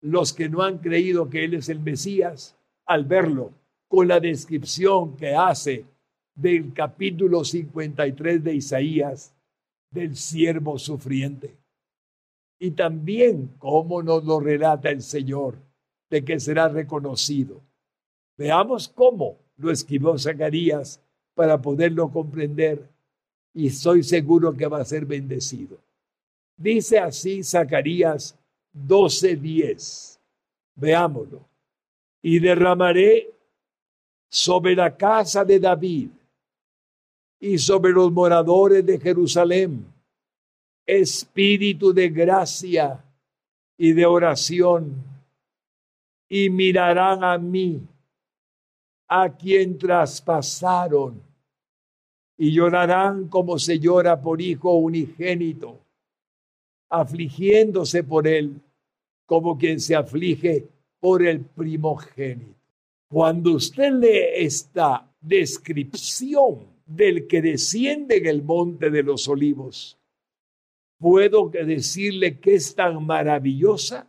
los 0.00 0.32
que 0.32 0.48
no 0.48 0.62
han 0.62 0.78
creído 0.78 1.30
que 1.30 1.44
Él 1.44 1.54
es 1.54 1.68
el 1.68 1.78
Mesías 1.78 2.56
al 2.86 3.04
verlo 3.04 3.52
con 3.86 4.08
la 4.08 4.18
descripción 4.18 5.16
que 5.16 5.36
hace 5.36 5.84
del 6.34 6.72
capítulo 6.72 7.44
53 7.44 8.42
de 8.42 8.54
Isaías 8.54 9.32
del 9.92 10.16
siervo 10.16 10.76
sufriente. 10.76 11.56
Y 12.58 12.72
también 12.72 13.54
cómo 13.58 14.02
nos 14.02 14.24
lo 14.24 14.40
relata 14.40 14.90
el 14.90 15.02
Señor, 15.02 15.54
de 16.10 16.24
que 16.24 16.40
será 16.40 16.66
reconocido. 16.66 17.60
Veamos 18.36 18.88
cómo 18.88 19.38
lo 19.56 19.70
escribió 19.70 20.18
Zacarías 20.18 21.00
para 21.34 21.62
poderlo 21.62 22.10
comprender 22.10 22.90
y 23.54 23.68
estoy 23.68 24.02
seguro 24.02 24.52
que 24.52 24.66
va 24.66 24.80
a 24.80 24.84
ser 24.84 25.06
bendecido. 25.06 25.78
Dice 26.56 26.98
así 26.98 27.42
Zacarías 27.42 28.38
12:10. 28.72 30.18
Veámoslo. 30.74 31.44
Y 32.22 32.38
derramaré 32.38 33.30
sobre 34.28 34.74
la 34.74 34.96
casa 34.96 35.44
de 35.44 35.58
David 35.58 36.10
y 37.40 37.58
sobre 37.58 37.92
los 37.92 38.12
moradores 38.12 38.86
de 38.86 38.98
Jerusalén 38.98 39.92
espíritu 40.86 41.92
de 41.92 42.08
gracia 42.08 43.04
y 43.76 43.92
de 43.92 44.06
oración 44.06 44.94
y 46.28 46.48
mirarán 46.50 47.22
a 47.24 47.36
mí, 47.38 47.86
a 49.08 49.28
quien 49.28 49.76
traspasaron, 49.78 51.20
y 52.38 52.52
llorarán 52.52 53.28
como 53.28 53.58
se 53.58 53.78
llora 53.78 54.20
por 54.20 54.40
hijo 54.40 54.72
unigénito 54.72 55.78
afligiéndose 56.92 58.04
por 58.04 58.28
él, 58.28 58.60
como 59.24 59.56
quien 59.56 59.80
se 59.80 59.96
aflige 59.96 60.68
por 61.00 61.26
el 61.26 61.40
primogénito. 61.40 62.54
Cuando 63.08 63.52
usted 63.52 63.92
lee 63.92 64.44
esta 64.44 65.10
descripción 65.18 66.66
del 66.84 67.26
que 67.26 67.40
desciende 67.40 68.18
en 68.18 68.26
el 68.26 68.42
monte 68.42 68.90
de 68.90 69.02
los 69.02 69.26
olivos, 69.26 69.98
puedo 70.98 71.48
decirle 71.48 72.38
que 72.38 72.56
es 72.56 72.74
tan 72.74 73.04
maravillosa 73.06 74.06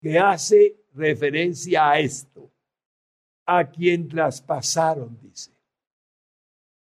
que 0.00 0.16
hace 0.16 0.76
referencia 0.94 1.90
a 1.90 1.98
esto, 1.98 2.52
a 3.46 3.68
quien 3.68 4.06
traspasaron, 4.06 5.18
dice. 5.20 5.50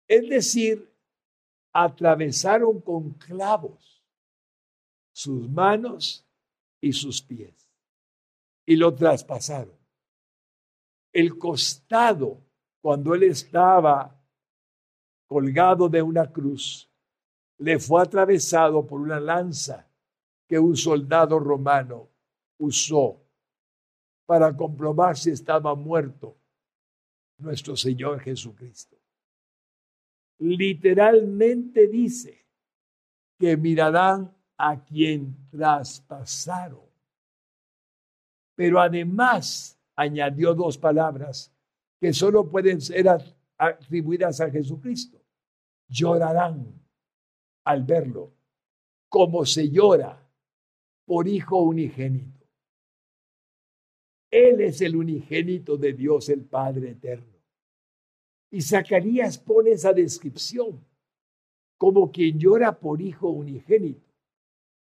Es 0.07 0.27
decir, 0.27 0.89
atravesaron 1.71 2.81
con 2.81 3.11
clavos 3.11 3.96
sus 5.17 5.49
manos 5.49 6.23
y 6.79 6.93
sus 6.93 7.23
pies. 7.23 7.71
Y 8.67 8.75
lo 8.75 8.93
traspasaron. 8.93 9.75
El 11.11 11.39
costado, 11.39 12.45
cuando 12.79 13.15
él 13.15 13.23
estaba 13.23 14.15
colgado 15.25 15.89
de 15.89 16.03
una 16.03 16.31
cruz, 16.31 16.87
le 17.57 17.79
fue 17.79 18.03
atravesado 18.03 18.85
por 18.85 19.01
una 19.01 19.19
lanza 19.19 19.89
que 20.47 20.59
un 20.59 20.77
soldado 20.77 21.39
romano 21.39 22.09
usó 22.59 23.19
para 24.27 24.55
comprobar 24.55 25.17
si 25.17 25.31
estaba 25.31 25.73
muerto 25.73 26.37
nuestro 27.39 27.75
Señor 27.75 28.19
Jesucristo. 28.19 28.95
Literalmente 30.37 31.87
dice 31.87 32.45
que 33.39 33.57
mirarán 33.57 34.36
a 34.57 34.83
quien 34.83 35.35
traspasaron. 35.49 36.85
Pero 38.55 38.79
además 38.79 39.79
añadió 39.95 40.53
dos 40.53 40.77
palabras 40.77 41.53
que 41.99 42.11
solo 42.11 42.49
pueden 42.49 42.81
ser 42.81 43.07
atribuidas 43.57 44.41
a 44.41 44.49
Jesucristo. 44.49 45.21
Llorarán 45.87 46.73
al 47.65 47.83
verlo, 47.83 48.33
como 49.09 49.45
se 49.45 49.69
llora 49.69 50.27
por 51.05 51.27
hijo 51.27 51.61
unigénito. 51.61 52.45
Él 54.29 54.61
es 54.61 54.81
el 54.81 54.95
unigénito 54.95 55.77
de 55.77 55.93
Dios 55.93 56.29
el 56.29 56.43
Padre 56.43 56.91
eterno. 56.91 57.37
Y 58.51 58.61
Zacarías 58.61 59.37
pone 59.37 59.71
esa 59.71 59.93
descripción 59.93 60.83
como 61.77 62.11
quien 62.11 62.39
llora 62.39 62.77
por 62.77 63.01
hijo 63.01 63.29
unigénito 63.29 64.06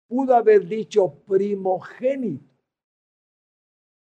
pudo 0.08 0.36
haber 0.36 0.68
dicho 0.68 1.14
primogénito, 1.26 2.54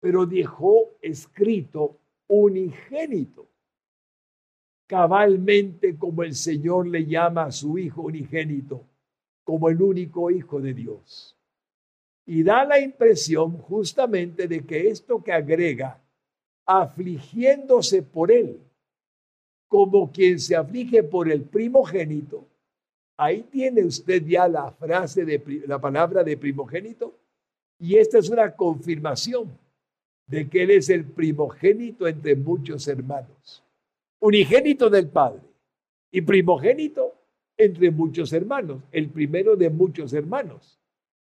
pero 0.01 0.27
dejó 0.27 0.96
escrito 1.01 1.99
unigénito, 2.29 3.49
cabalmente 4.87 5.96
como 5.96 6.22
el 6.22 6.35
Señor 6.35 6.87
le 6.87 7.07
llama 7.07 7.44
a 7.44 7.53
su 7.53 7.79
Hijo 7.79 8.03
unigénito, 8.03 8.85
como 9.44 9.68
el 9.68 9.81
único 9.81 10.31
Hijo 10.31 10.61
de 10.61 10.75
Dios. 10.75 11.37
Y 12.25 12.42
da 12.42 12.64
la 12.64 12.81
impresión 12.81 13.57
justamente 13.59 14.49
de 14.49 14.64
que 14.66 14.88
esto 14.88 15.22
que 15.22 15.33
agrega, 15.33 16.03
afligiéndose 16.66 18.03
por 18.03 18.33
él, 18.33 18.61
como 19.68 20.11
quien 20.11 20.38
se 20.40 20.57
aflige 20.57 21.03
por 21.03 21.31
el 21.31 21.42
primogénito, 21.42 22.49
Ahí 23.16 23.42
tiene 23.42 23.85
usted 23.85 24.24
ya 24.26 24.46
la 24.46 24.70
frase 24.72 25.24
de 25.24 25.62
la 25.66 25.81
palabra 25.81 26.22
de 26.22 26.37
primogénito 26.37 27.14
y 27.79 27.96
esta 27.96 28.18
es 28.18 28.29
una 28.29 28.55
confirmación 28.55 29.59
de 30.26 30.48
que 30.48 30.62
él 30.62 30.70
es 30.72 30.90
el 30.90 31.05
primogénito 31.05 32.07
entre 32.07 32.35
muchos 32.37 32.87
hermanos, 32.88 33.62
unigénito 34.20 34.90
del 34.90 35.09
Padre 35.09 35.40
y 36.11 36.20
primogénito 36.20 37.14
entre 37.57 37.90
muchos 37.90 38.33
hermanos, 38.33 38.83
el 38.92 39.09
primero 39.09 39.57
de 39.57 39.70
muchos 39.70 40.12
hermanos. 40.12 40.79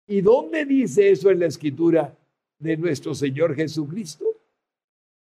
¿Y 0.06 0.20
dónde 0.20 0.64
dice 0.64 1.10
eso 1.10 1.30
en 1.30 1.40
la 1.40 1.46
escritura 1.46 2.16
de 2.58 2.76
nuestro 2.76 3.14
Señor 3.14 3.54
Jesucristo? 3.54 4.24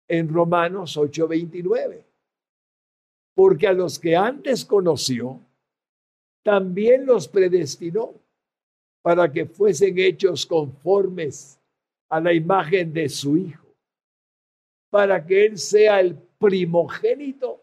En 0.07 0.29
Romanos 0.29 0.97
8:29. 0.97 2.05
Porque 3.35 3.67
a 3.67 3.73
los 3.73 3.99
que 3.99 4.15
antes 4.15 4.65
conoció, 4.65 5.41
también 6.45 7.07
los 7.07 7.27
predestinó 7.27 8.15
para 9.03 9.33
que 9.33 9.47
fuesen 9.47 9.99
hechos 9.99 10.47
conformes 10.47 11.59
a 12.09 12.21
la 12.21 12.33
imagen 12.33 12.93
de 12.93 13.09
su 13.09 13.37
Hijo, 13.37 13.67
para 14.91 15.25
que 15.27 15.47
Él 15.47 15.59
sea 15.59 15.99
el 16.01 16.17
primogénito 16.39 17.61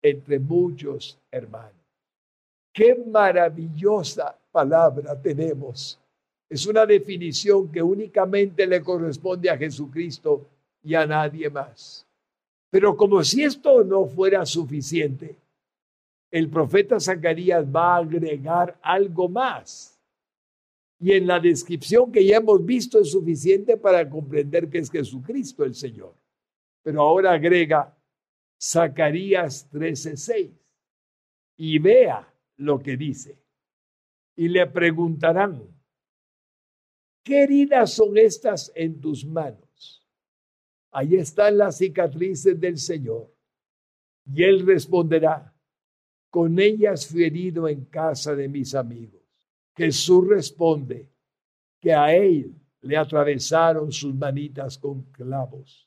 entre 0.00 0.38
muchos 0.38 1.18
hermanos. 1.30 1.72
Qué 2.72 2.94
maravillosa 2.94 4.38
palabra 4.50 5.20
tenemos. 5.20 5.98
Es 6.48 6.66
una 6.66 6.84
definición 6.84 7.72
que 7.72 7.82
únicamente 7.82 8.66
le 8.66 8.82
corresponde 8.82 9.48
a 9.48 9.56
Jesucristo 9.56 10.46
y 10.82 10.94
a 10.94 11.06
nadie 11.06 11.48
más. 11.48 12.06
Pero 12.70 12.96
como 12.96 13.22
si 13.24 13.42
esto 13.42 13.82
no 13.84 14.06
fuera 14.06 14.44
suficiente, 14.44 15.36
el 16.32 16.48
profeta 16.48 16.98
Zacarías 16.98 17.64
va 17.66 17.94
a 17.94 17.98
agregar 17.98 18.80
algo 18.82 19.28
más. 19.28 20.00
Y 20.98 21.12
en 21.12 21.26
la 21.26 21.38
descripción 21.38 22.10
que 22.10 22.24
ya 22.24 22.38
hemos 22.38 22.64
visto 22.64 22.98
es 22.98 23.10
suficiente 23.10 23.76
para 23.76 24.08
comprender 24.08 24.70
que 24.70 24.78
es 24.78 24.90
Jesucristo 24.90 25.62
el 25.62 25.74
Señor. 25.74 26.16
Pero 26.82 27.02
ahora 27.02 27.32
agrega 27.32 27.94
Zacarías 28.58 29.68
13:6 29.70 30.50
y 31.58 31.78
vea 31.78 32.32
lo 32.56 32.78
que 32.78 32.96
dice. 32.96 33.38
Y 34.34 34.48
le 34.48 34.66
preguntarán, 34.66 35.68
¿qué 37.22 37.42
heridas 37.42 37.92
son 37.92 38.16
estas 38.16 38.72
en 38.74 38.98
tus 39.00 39.26
manos? 39.26 40.08
Ahí 40.92 41.16
están 41.16 41.58
las 41.58 41.76
cicatrices 41.76 42.58
del 42.58 42.78
Señor. 42.78 43.30
Y 44.24 44.44
él 44.44 44.64
responderá, 44.64 45.51
con 46.32 46.58
ellas 46.58 47.06
fui 47.06 47.24
herido 47.24 47.68
en 47.68 47.84
casa 47.84 48.34
de 48.34 48.48
mis 48.48 48.74
amigos. 48.74 49.20
Jesús 49.76 50.26
responde 50.26 51.06
que 51.78 51.92
a 51.92 52.16
él 52.16 52.54
le 52.80 52.96
atravesaron 52.96 53.92
sus 53.92 54.14
manitas 54.14 54.78
con 54.78 55.02
clavos. 55.12 55.86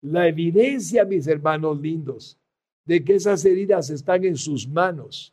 La 0.00 0.26
evidencia, 0.26 1.04
mis 1.04 1.28
hermanos 1.28 1.80
lindos, 1.80 2.36
de 2.84 3.04
que 3.04 3.14
esas 3.14 3.44
heridas 3.44 3.90
están 3.90 4.24
en 4.24 4.36
sus 4.36 4.66
manos 4.66 5.32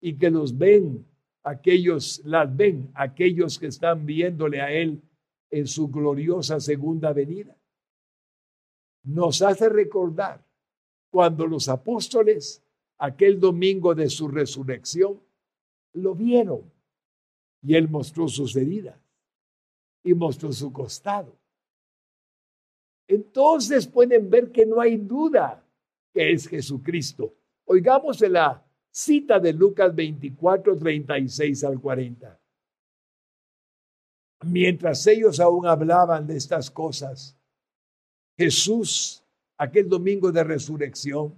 y 0.00 0.14
que 0.14 0.30
los 0.30 0.58
ven 0.58 1.06
aquellos, 1.44 2.20
las 2.24 2.56
ven 2.56 2.90
aquellos 2.92 3.56
que 3.56 3.68
están 3.68 4.04
viéndole 4.04 4.60
a 4.60 4.72
Él 4.72 5.00
en 5.48 5.68
su 5.68 5.86
gloriosa 5.86 6.58
segunda 6.58 7.12
venida. 7.12 7.56
Nos 9.04 9.42
hace 9.42 9.68
recordar 9.68 10.44
cuando 11.08 11.46
los 11.46 11.68
apóstoles, 11.68 12.64
aquel 12.98 13.38
domingo 13.38 13.94
de 13.94 14.10
su 14.10 14.28
resurrección, 14.28 15.20
lo 15.94 16.14
vieron 16.14 16.70
y 17.62 17.74
Él 17.74 17.88
mostró 17.88 18.28
sus 18.28 18.54
heridas 18.56 18.98
y 20.02 20.14
mostró 20.14 20.52
su 20.52 20.72
costado. 20.72 21.36
Entonces 23.06 23.86
pueden 23.86 24.28
ver 24.28 24.52
que 24.52 24.66
no 24.66 24.80
hay 24.80 24.96
duda 24.96 25.64
que 26.12 26.32
es 26.32 26.46
Jesucristo. 26.46 27.34
Oigamos 27.64 28.20
en 28.22 28.34
la 28.34 28.64
cita 28.90 29.38
de 29.38 29.52
Lucas 29.52 29.94
24, 29.94 30.76
36 30.76 31.64
al 31.64 31.80
40. 31.80 32.38
Mientras 34.44 35.06
ellos 35.06 35.40
aún 35.40 35.66
hablaban 35.66 36.26
de 36.26 36.36
estas 36.36 36.70
cosas, 36.70 37.36
Jesús, 38.36 39.24
aquel 39.56 39.88
domingo 39.88 40.30
de 40.30 40.44
resurrección, 40.44 41.34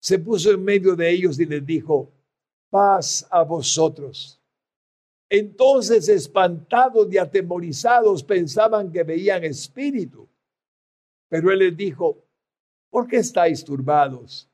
se 0.00 0.18
puso 0.18 0.52
en 0.52 0.62
medio 0.62 0.94
de 0.94 1.10
ellos 1.10 1.38
y 1.38 1.46
les 1.46 1.64
dijo, 1.64 2.12
paz 2.70 3.26
a 3.30 3.42
vosotros. 3.42 4.40
Entonces, 5.28 6.08
espantados 6.08 7.12
y 7.12 7.18
atemorizados, 7.18 8.22
pensaban 8.22 8.90
que 8.90 9.02
veían 9.02 9.44
espíritu. 9.44 10.28
Pero 11.28 11.50
él 11.52 11.58
les 11.58 11.76
dijo, 11.76 12.24
¿por 12.90 13.06
qué 13.06 13.18
estáis 13.18 13.64
turbados? 13.64 14.48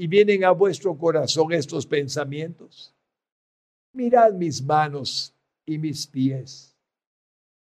y 0.00 0.06
vienen 0.06 0.44
a 0.44 0.52
vuestro 0.52 0.96
corazón 0.96 1.52
estos 1.52 1.84
pensamientos? 1.84 2.94
Mirad 3.92 4.32
mis 4.32 4.62
manos 4.62 5.34
y 5.66 5.76
mis 5.76 6.06
pies. 6.06 6.76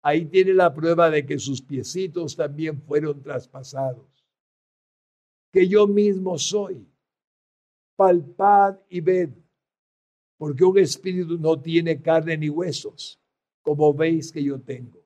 Ahí 0.02 0.26
tiene 0.26 0.56
la 0.56 0.74
prueba 0.74 1.12
de 1.12 1.24
que 1.28 1.38
sus 1.38 1.62
piecitos 1.62 2.36
también 2.36 2.82
fueron 2.82 3.22
traspasados. 3.22 4.08
Que 5.52 5.68
yo 5.68 5.86
mismo 5.86 6.40
soy. 6.40 6.88
Palpad 7.96 8.80
y 8.90 9.02
ved, 9.02 9.30
porque 10.38 10.64
un 10.64 10.78
espíritu 10.78 11.38
no 11.38 11.60
tiene 11.60 12.02
carne 12.02 12.38
ni 12.38 12.50
huesos, 12.50 13.20
como 13.62 13.94
veis 13.94 14.32
que 14.32 14.44
yo 14.44 14.60
tengo. 14.60 15.00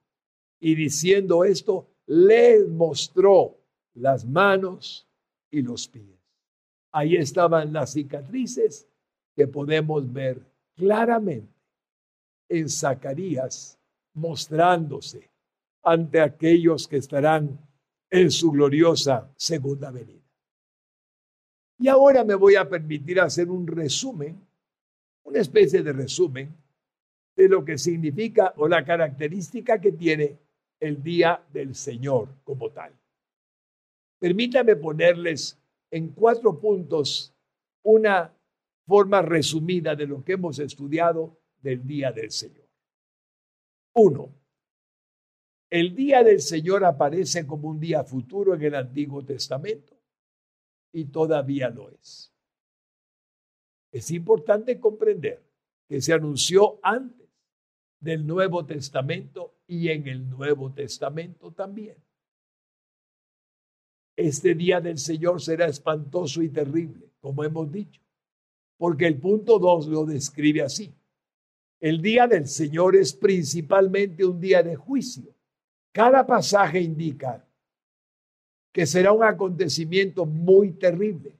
Y 0.59 0.75
diciendo 0.75 1.43
esto, 1.43 1.87
les 2.07 2.67
mostró 2.67 3.57
las 3.93 4.25
manos 4.25 5.07
y 5.51 5.61
los 5.61 5.87
pies. 5.87 6.17
Ahí 6.91 7.15
estaban 7.15 7.73
las 7.73 7.93
cicatrices 7.93 8.87
que 9.35 9.47
podemos 9.47 10.11
ver 10.11 10.41
claramente 10.75 11.53
en 12.49 12.69
Zacarías 12.69 13.77
mostrándose 14.13 15.29
ante 15.83 16.21
aquellos 16.21 16.87
que 16.87 16.97
estarán 16.97 17.59
en 18.09 18.31
su 18.31 18.51
gloriosa 18.51 19.31
segunda 19.35 19.91
venida. 19.91 20.26
Y 21.79 21.87
ahora 21.87 22.23
me 22.23 22.35
voy 22.35 22.55
a 22.55 22.67
permitir 22.67 23.19
hacer 23.19 23.49
un 23.49 23.67
resumen, 23.67 24.41
una 25.23 25.39
especie 25.39 25.83
de 25.83 25.93
resumen 25.93 26.55
de 27.35 27.47
lo 27.47 27.63
que 27.63 27.77
significa 27.77 28.53
o 28.57 28.67
la 28.67 28.83
característica 28.83 29.79
que 29.79 29.91
tiene 29.91 30.39
el 30.79 31.03
día 31.03 31.43
del 31.53 31.75
Señor 31.75 32.29
como 32.43 32.71
tal. 32.71 32.91
Permítame 34.19 34.75
ponerles 34.75 35.59
en 35.91 36.09
cuatro 36.09 36.59
puntos 36.59 37.33
una 37.83 38.33
forma 38.87 39.21
resumida 39.21 39.95
de 39.95 40.07
lo 40.07 40.23
que 40.23 40.33
hemos 40.33 40.57
estudiado 40.59 41.37
del 41.61 41.85
día 41.85 42.11
del 42.11 42.31
Señor. 42.31 42.67
Uno, 43.93 44.29
el 45.69 45.95
día 45.95 46.23
del 46.23 46.41
Señor 46.41 46.85
aparece 46.85 47.45
como 47.45 47.69
un 47.69 47.79
día 47.79 48.03
futuro 48.03 48.55
en 48.55 48.63
el 48.63 48.75
Antiguo 48.75 49.23
Testamento 49.23 49.96
y 50.91 51.05
todavía 51.05 51.69
lo 51.69 51.89
es. 51.91 52.33
Es 53.91 54.11
importante 54.11 54.79
comprender 54.79 55.41
que 55.87 56.01
se 56.01 56.13
anunció 56.13 56.79
antes 56.83 57.27
del 57.99 58.25
Nuevo 58.25 58.65
Testamento 58.65 59.55
y 59.67 59.89
en 59.89 60.07
el 60.07 60.29
Nuevo 60.29 60.71
Testamento 60.71 61.51
también. 61.51 61.95
Este 64.15 64.55
día 64.55 64.81
del 64.81 64.97
Señor 64.97 65.41
será 65.41 65.67
espantoso 65.67 66.41
y 66.41 66.49
terrible, 66.49 67.11
como 67.19 67.43
hemos 67.43 67.71
dicho, 67.71 68.01
porque 68.77 69.07
el 69.07 69.19
punto 69.19 69.59
2 69.59 69.87
lo 69.87 70.05
describe 70.05 70.63
así. 70.63 70.93
El 71.79 72.01
día 72.01 72.27
del 72.27 72.47
Señor 72.47 72.95
es 72.95 73.13
principalmente 73.13 74.25
un 74.25 74.39
día 74.39 74.63
de 74.63 74.75
juicio. 74.75 75.35
Cada 75.91 76.25
pasaje 76.25 76.81
indica 76.81 77.46
que 78.77 78.85
será 78.85 79.11
un 79.11 79.23
acontecimiento 79.23 80.23
muy 80.27 80.73
terrible. 80.73 81.35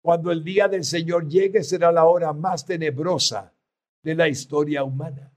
Cuando 0.00 0.32
el 0.32 0.42
día 0.42 0.68
del 0.68 0.84
Señor 0.84 1.28
llegue 1.28 1.62
será 1.62 1.92
la 1.92 2.06
hora 2.06 2.32
más 2.32 2.64
tenebrosa 2.64 3.52
de 4.02 4.14
la 4.14 4.26
historia 4.26 4.82
humana. 4.84 5.30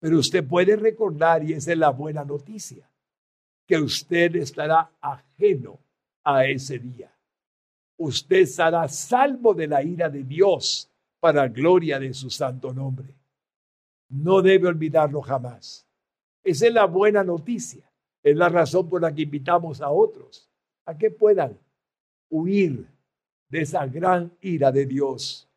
Pero 0.00 0.18
usted 0.18 0.46
puede 0.46 0.76
recordar, 0.76 1.42
y 1.42 1.54
esa 1.54 1.72
es 1.72 1.78
la 1.78 1.88
buena 1.88 2.26
noticia, 2.26 2.90
que 3.66 3.78
usted 3.78 4.36
estará 4.36 4.92
ajeno 5.00 5.78
a 6.22 6.44
ese 6.44 6.78
día. 6.78 7.10
Usted 7.96 8.40
estará 8.40 8.86
salvo 8.86 9.54
de 9.54 9.66
la 9.66 9.82
ira 9.82 10.10
de 10.10 10.24
Dios 10.24 10.90
para 11.20 11.48
gloria 11.48 11.98
de 11.98 12.12
su 12.12 12.28
santo 12.28 12.70
nombre. 12.70 13.14
No 14.10 14.42
debe 14.42 14.68
olvidarlo 14.68 15.22
jamás. 15.22 15.86
Esa 16.44 16.66
es 16.66 16.74
la 16.74 16.84
buena 16.84 17.24
noticia. 17.24 17.89
Es 18.22 18.36
la 18.36 18.48
razón 18.48 18.88
por 18.88 19.02
la 19.02 19.14
que 19.14 19.22
invitamos 19.22 19.80
a 19.80 19.90
otros 19.90 20.50
a 20.86 20.96
que 20.96 21.10
puedan 21.10 21.58
huir 22.28 22.86
de 23.48 23.60
esa 23.62 23.86
gran 23.86 24.32
ira 24.40 24.72
de 24.72 24.86
Dios 24.86 25.48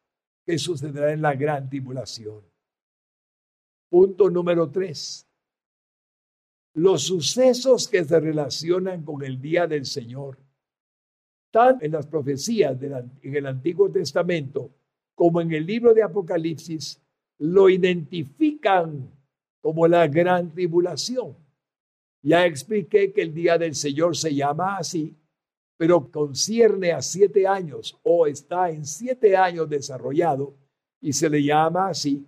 que 0.46 0.58
sucederá 0.58 1.12
en 1.12 1.22
la 1.22 1.34
gran 1.34 1.70
tribulación. 1.70 2.42
Punto 3.90 4.30
número 4.30 4.70
tres 4.70 5.28
los 6.74 7.04
sucesos 7.04 7.88
que 7.88 8.04
se 8.04 8.20
relacionan 8.20 9.04
con 9.04 9.24
el 9.24 9.40
día 9.40 9.68
del 9.68 9.86
Señor, 9.86 10.38
tanto 11.52 11.86
en 11.86 11.92
las 11.92 12.08
profecías 12.08 12.82
en 12.82 13.36
el 13.36 13.46
Antiguo 13.46 13.92
Testamento 13.92 14.72
como 15.14 15.40
en 15.42 15.52
el 15.54 15.66
libro 15.66 15.94
de 15.94 16.02
Apocalipsis, 16.02 17.00
lo 17.38 17.70
identifican 17.70 19.12
como 19.62 19.88
la 19.88 20.08
gran 20.08 20.50
tribulación. 20.52 21.36
Ya 22.24 22.46
expliqué 22.46 23.12
que 23.12 23.22
el 23.22 23.34
día 23.34 23.58
del 23.58 23.76
Señor 23.76 24.16
se 24.16 24.34
llama 24.34 24.78
así, 24.78 25.14
pero 25.78 26.10
concierne 26.10 26.94
a 26.94 27.02
siete 27.02 27.46
años 27.46 28.00
o 28.02 28.26
está 28.26 28.70
en 28.70 28.86
siete 28.86 29.36
años 29.36 29.70
desarrollado 29.70 30.56
y 31.02 31.12
se 31.12 31.30
le 31.30 31.44
llama 31.44 31.90
así 31.90 32.26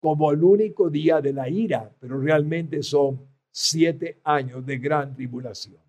como 0.00 0.30
el 0.30 0.44
único 0.44 0.88
día 0.88 1.20
de 1.20 1.32
la 1.32 1.48
ira, 1.48 1.92
pero 1.98 2.20
realmente 2.20 2.84
son 2.84 3.20
siete 3.50 4.20
años 4.22 4.64
de 4.64 4.78
gran 4.78 5.14
tribulación. 5.14 5.80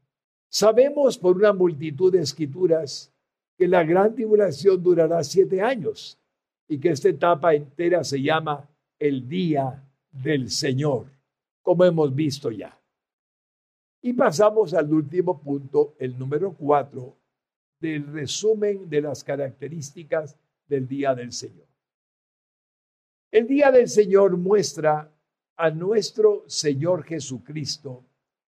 Sabemos 0.49 1.17
por 1.17 1.37
una 1.37 1.53
multitud 1.53 2.11
de 2.11 2.21
escrituras 2.21 3.13
que 3.55 3.67
la 3.67 3.83
gran 3.83 4.15
tribulación 4.15 4.81
durará 4.81 5.23
siete 5.23 5.61
años 5.61 6.17
y 6.67 6.79
que 6.79 6.89
esta 6.89 7.09
etapa 7.09 7.53
entera 7.53 8.03
se 8.03 8.19
llama 8.19 8.67
el 8.97 9.27
día 9.27 9.83
del 10.11 10.49
Señor, 10.49 11.05
como 11.61 11.85
hemos 11.85 12.13
visto 12.13 12.49
ya. 12.49 12.79
Y 14.05 14.11
pasamos 14.11 14.73
al 14.73 14.93
último 14.93 15.41
punto, 15.41 15.95
el 15.97 16.19
número 16.19 16.53
cuatro, 16.53 17.15
del 17.79 18.05
resumen 18.11 18.89
de 18.89 18.99
las 18.99 19.23
características 19.23 20.37
del 20.67 20.89
día 20.89 21.15
del 21.15 21.31
Señor. 21.31 21.67
El 23.31 23.47
día 23.47 23.71
del 23.71 23.87
Señor 23.87 24.35
muestra 24.35 25.09
a 25.55 25.69
nuestro 25.69 26.43
Señor 26.47 27.03
Jesucristo 27.05 28.03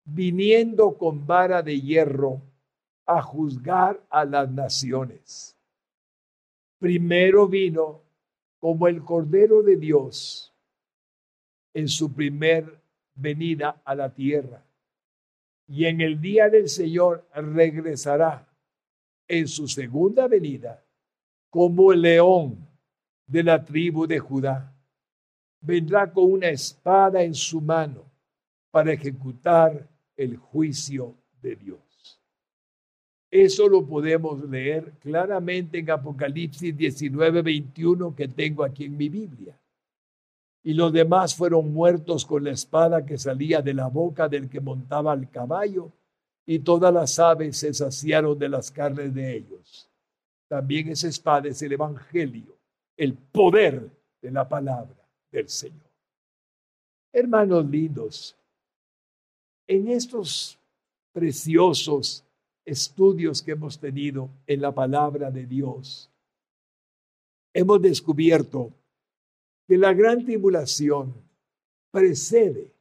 viniendo 0.05 0.97
con 0.97 1.27
vara 1.27 1.63
de 1.63 1.81
hierro 1.81 2.43
a 3.05 3.21
juzgar 3.21 4.01
a 4.09 4.25
las 4.25 4.49
naciones. 4.49 5.57
Primero 6.79 7.49
vino 7.49 8.03
como 8.61 8.87
el 8.87 9.03
Cordero 9.03 9.65
de 9.65 9.77
Dios 9.77 10.55
en 11.75 11.89
su 11.89 12.13
primer 12.13 12.81
venida 13.17 13.83
a 13.85 13.97
la 13.97 14.15
tierra. 14.15 14.65
Y 15.71 15.85
en 15.85 16.01
el 16.01 16.21
día 16.21 16.49
del 16.49 16.69
Señor 16.69 17.25
regresará 17.33 18.45
en 19.29 19.47
su 19.47 19.69
segunda 19.69 20.27
venida 20.27 20.85
como 21.49 21.93
el 21.93 22.03
león 22.03 22.67
de 23.25 23.45
la 23.45 23.65
tribu 23.65 24.05
de 24.05 24.19
Judá. 24.19 24.75
Vendrá 25.61 26.13
con 26.13 26.33
una 26.33 26.49
espada 26.49 27.23
en 27.23 27.35
su 27.35 27.61
mano 27.61 28.05
para 28.73 28.93
ejecutar 28.93 29.89
el 30.17 30.37
juicio 30.37 31.15
de 31.41 31.55
Dios. 31.55 32.21
Eso 33.31 33.69
lo 33.69 33.87
podemos 33.87 34.43
leer 34.51 34.95
claramente 34.99 35.79
en 35.79 35.89
Apocalipsis 35.89 36.77
19, 36.77 37.43
21 37.43 38.17
que 38.17 38.27
tengo 38.27 38.65
aquí 38.65 38.87
en 38.87 38.97
mi 38.97 39.09
Biblia. 39.09 39.57
Y 40.63 40.75
los 40.75 40.93
demás 40.93 41.35
fueron 41.35 41.73
muertos 41.73 42.27
con 42.27 42.45
la 42.45 42.51
espada 42.51 43.05
que 43.05 43.17
salía 43.17 43.63
de 43.63 43.75
la 43.75 43.89
boca 43.89 44.29
del 44.29 44.49
que 44.49 44.61
montaba 44.61 45.15
el 45.15 45.31
caballo, 45.31 45.91
y 46.47 46.59
todas 46.59 46.93
las 46.93 47.19
aves 47.19 47.59
se 47.59 47.73
saciaron 47.73 48.39
de 48.39 48.49
las 48.49 48.71
carnes 48.71 49.15
de 49.15 49.37
ellos. 49.37 49.89
También 50.49 50.89
esa 50.89 51.09
espada 51.09 51.49
es 51.49 51.63
el 51.63 51.73
Evangelio, 51.73 52.57
el 52.97 53.15
poder 53.15 53.89
de 54.21 54.31
la 54.31 54.49
palabra 54.49 54.97
del 55.31 55.49
Señor. 55.49 55.91
Hermanos 57.13 57.65
lindos, 57.67 58.37
en 59.69 59.89
estos 59.89 60.59
preciosos 61.13 62.25
estudios 62.65 63.43
que 63.43 63.53
hemos 63.53 63.79
tenido 63.79 64.29
en 64.47 64.61
la 64.61 64.73
palabra 64.73 65.31
de 65.31 65.47
Dios, 65.47 66.11
hemos 67.55 67.81
descubierto 67.81 68.73
que 69.71 69.79
la 69.79 69.95
gran 69.95 70.25
tribulación 70.25 71.15
precede 71.93 72.75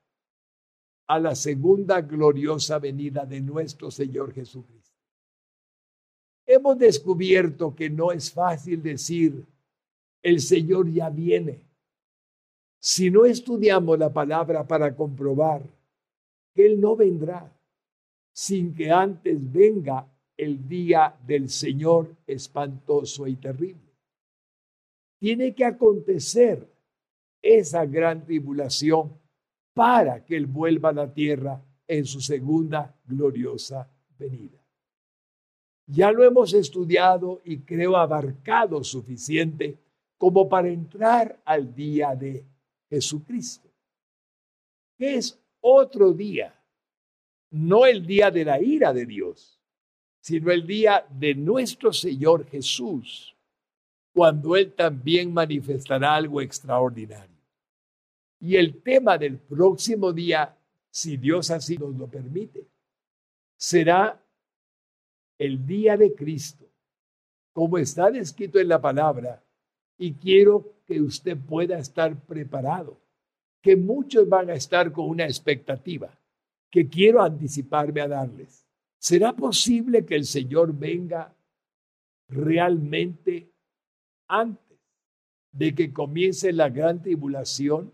a 1.05 1.19
la 1.19 1.35
segunda 1.35 2.01
gloriosa 2.01 2.79
venida 2.79 3.27
de 3.27 3.41
nuestro 3.41 3.91
Señor 3.91 4.33
Jesucristo. 4.33 4.97
Hemos 6.47 6.79
descubierto 6.79 7.75
que 7.75 7.91
no 7.91 8.11
es 8.11 8.31
fácil 8.31 8.81
decir, 8.81 9.45
el 10.23 10.41
Señor 10.41 10.91
ya 10.91 11.11
viene. 11.11 11.61
Si 12.79 13.11
no 13.11 13.23
estudiamos 13.23 13.99
la 13.99 14.11
palabra 14.11 14.67
para 14.67 14.95
comprobar 14.95 15.61
él 16.55 16.81
no 16.81 16.95
vendrá 16.95 17.55
sin 18.33 18.73
que 18.73 18.89
antes 18.89 19.37
venga 19.53 20.11
el 20.35 20.67
día 20.67 21.15
del 21.27 21.51
Señor 21.51 22.15
espantoso 22.25 23.27
y 23.27 23.35
terrible. 23.35 23.93
Tiene 25.19 25.53
que 25.53 25.65
acontecer 25.65 26.78
esa 27.41 27.85
gran 27.85 28.25
tribulación 28.25 29.13
para 29.73 30.23
que 30.23 30.35
Él 30.35 30.45
vuelva 30.45 30.89
a 30.89 30.93
la 30.93 31.13
tierra 31.13 31.61
en 31.87 32.05
su 32.05 32.21
segunda 32.21 32.95
gloriosa 33.05 33.89
venida. 34.17 34.59
Ya 35.87 36.11
lo 36.11 36.23
hemos 36.23 36.53
estudiado 36.53 37.41
y 37.43 37.59
creo 37.59 37.97
abarcado 37.97 38.83
suficiente 38.83 39.77
como 40.17 40.47
para 40.47 40.69
entrar 40.69 41.39
al 41.45 41.73
día 41.73 42.15
de 42.15 42.45
Jesucristo, 42.89 43.69
que 44.97 45.15
es 45.15 45.39
otro 45.61 46.13
día, 46.13 46.53
no 47.51 47.85
el 47.85 48.05
día 48.05 48.29
de 48.29 48.45
la 48.45 48.61
ira 48.61 48.93
de 48.93 49.05
Dios, 49.05 49.59
sino 50.21 50.51
el 50.51 50.67
día 50.67 51.07
de 51.09 51.33
nuestro 51.33 51.91
Señor 51.93 52.45
Jesús, 52.47 53.35
cuando 54.19 54.57
Él 54.57 54.73
también 54.73 55.33
manifestará 55.33 56.13
algo 56.13 56.41
extraordinario. 56.41 57.37
Y 58.41 58.57
el 58.57 58.81
tema 58.81 59.17
del 59.17 59.37
próximo 59.37 60.11
día, 60.11 60.57
si 60.91 61.15
Dios 61.15 61.49
así 61.51 61.77
nos 61.77 61.95
lo 61.95 62.05
permite, 62.05 62.67
será 63.55 64.21
el 65.37 65.65
día 65.65 65.95
de 65.95 66.13
Cristo, 66.13 66.65
como 67.53 67.77
está 67.77 68.11
descrito 68.11 68.59
en 68.59 68.67
la 68.67 68.81
palabra, 68.81 69.41
y 69.97 70.11
quiero 70.15 70.73
que 70.85 70.99
usted 70.99 71.37
pueda 71.37 71.79
estar 71.79 72.13
preparado 72.13 72.97
que 73.61 73.77
muchos 73.77 74.27
van 74.27 74.49
a 74.49 74.55
estar 74.55 74.91
con 74.91 75.07
una 75.07 75.23
expectativa 75.23 76.09
que 76.69 76.89
quiero 76.89 77.21
anticiparme 77.21 78.01
a 78.01 78.09
darles. 78.09 78.65
¿Será 78.97 79.31
posible 79.31 80.05
que 80.05 80.15
el 80.15 80.25
Señor 80.25 80.77
venga 80.77 81.33
realmente 82.27 83.49
antes 84.29 84.79
de 85.51 85.75
que 85.75 85.91
comience 85.91 86.53
la 86.53 86.69
gran 86.69 87.01
tribulación 87.01 87.91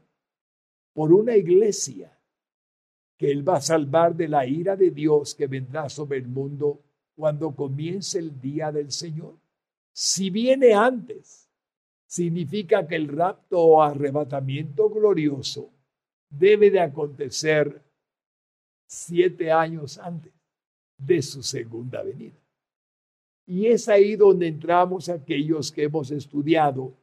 por 0.94 1.12
una 1.12 1.36
iglesia 1.36 2.16
que 3.18 3.32
Él 3.32 3.48
va 3.48 3.58
a 3.58 3.62
salvar 3.62 4.16
de 4.16 4.28
la 4.28 4.46
ira 4.46 4.76
de 4.76 4.92
Dios 4.92 5.34
que 5.34 5.48
vendrá 5.48 5.90
sobre 5.90 6.20
el 6.20 6.28
mundo 6.28 6.84
cuando 7.16 7.56
comience 7.56 8.20
el 8.20 8.40
día 8.40 8.72
del 8.72 8.92
Señor? 8.92 9.38
Si 9.94 10.30
viene 10.30 10.74
antes, 10.74 11.50
significa 12.06 12.86
que 12.86 12.96
el 12.96 13.08
rapto 13.08 13.62
o 13.62 13.82
arrebatamiento 13.82 14.90
glorioso 14.90 15.72
debe 16.30 16.70
de 16.70 16.82
acontecer 16.82 17.82
siete 18.86 19.52
años 19.52 19.98
antes 19.98 20.34
de 20.98 21.22
su 21.22 21.42
segunda 21.42 22.04
venida. 22.04 22.45
Y 23.46 23.68
es 23.68 23.88
ahí 23.88 24.16
donde 24.16 24.48
entramos 24.48 25.10
aquellos 25.10 25.72
que 25.72 25.84
hemos 25.84 26.10
estudiado 26.12 26.94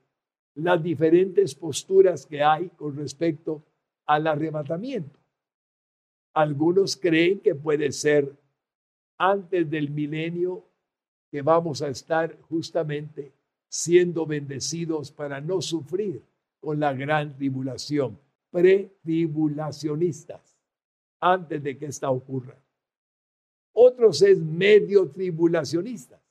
las 0.55 0.83
diferentes 0.83 1.55
posturas 1.55 2.27
que 2.27 2.43
hay 2.43 2.71
con 2.71 2.97
respecto 2.97 3.63
al 4.07 4.27
arrebatamiento. 4.27 5.21
Algunos 6.35 6.97
creen 6.97 7.39
que 7.41 7.55
puede 7.55 7.93
ser 7.93 8.35
antes 9.19 9.69
del 9.71 9.91
milenio 9.91 10.65
que 11.31 11.43
vamos 11.43 11.83
a 11.83 11.89
estar 11.89 12.41
justamente 12.43 13.33
siendo 13.69 14.25
bendecidos 14.27 15.13
para 15.13 15.41
no 15.41 15.63
sufrir 15.63 16.23
con 16.61 16.79
la 16.79 16.93
gran 16.93 17.35
tribulación, 17.35 18.21
pretribulacionistas, 18.51 20.59
antes 21.21 21.63
de 21.63 21.79
que 21.79 21.87
esta 21.87 22.11
ocurra. 22.11 22.63
Otros 23.73 24.21
es 24.23 24.39
medio 24.39 25.09
tribulacionistas. 25.09 26.22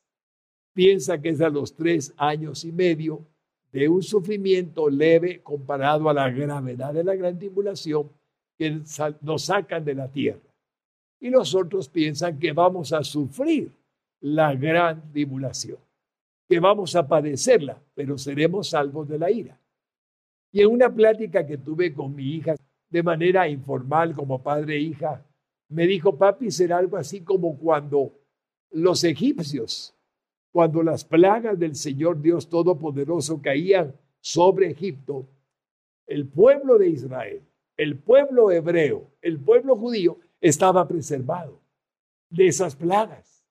Piensa 0.73 1.21
que 1.21 1.29
es 1.29 1.41
a 1.41 1.49
los 1.49 1.73
tres 1.73 2.13
años 2.17 2.63
y 2.63 2.71
medio 2.71 3.25
de 3.71 3.87
un 3.87 4.03
sufrimiento 4.03 4.89
leve 4.89 5.41
comparado 5.41 6.09
a 6.09 6.13
la 6.13 6.29
gravedad 6.29 6.93
de 6.93 7.03
la 7.03 7.15
gran 7.15 7.37
tribulación 7.37 8.09
que 8.57 8.81
nos 9.21 9.45
sacan 9.45 9.83
de 9.83 9.95
la 9.95 10.07
tierra. 10.07 10.39
Y 11.19 11.29
los 11.29 11.55
otros 11.55 11.87
piensan 11.87 12.39
que 12.39 12.51
vamos 12.51 12.93
a 12.93 13.03
sufrir 13.03 13.71
la 14.21 14.53
gran 14.55 15.11
tribulación 15.11 15.77
que 16.51 16.59
vamos 16.59 16.97
a 16.97 17.07
padecerla, 17.07 17.81
pero 17.95 18.17
seremos 18.17 18.71
salvos 18.71 19.07
de 19.07 19.17
la 19.17 19.31
ira. 19.31 19.57
Y 20.51 20.59
en 20.59 20.67
una 20.67 20.93
plática 20.93 21.47
que 21.47 21.57
tuve 21.57 21.93
con 21.93 22.13
mi 22.13 22.25
hija 22.25 22.55
de 22.89 23.01
manera 23.01 23.47
informal 23.47 24.13
como 24.13 24.43
padre 24.43 24.75
e 24.75 24.81
hija, 24.81 25.25
me 25.69 25.87
dijo, 25.87 26.17
papi, 26.17 26.51
será 26.51 26.79
algo 26.79 26.97
así 26.97 27.21
como 27.21 27.57
cuando 27.57 28.11
los 28.71 29.05
egipcios, 29.05 29.95
cuando 30.51 30.83
las 30.83 31.05
plagas 31.05 31.57
del 31.57 31.75
Señor 31.75 32.21
Dios 32.21 32.49
Todopoderoso 32.49 33.41
caían 33.41 33.95
sobre 34.19 34.71
Egipto, 34.71 35.27
el 36.07 36.27
pueblo 36.27 36.77
de 36.77 36.89
Israel, 36.89 37.41
el 37.77 37.97
pueblo 37.97 38.51
hebreo, 38.51 39.09
el 39.21 39.39
pueblo 39.39 39.75
judío 39.75 40.19
estaba 40.41 40.87
preservado 40.87 41.61
de 42.29 42.47
esas 42.47 42.75
plagas 42.75 43.45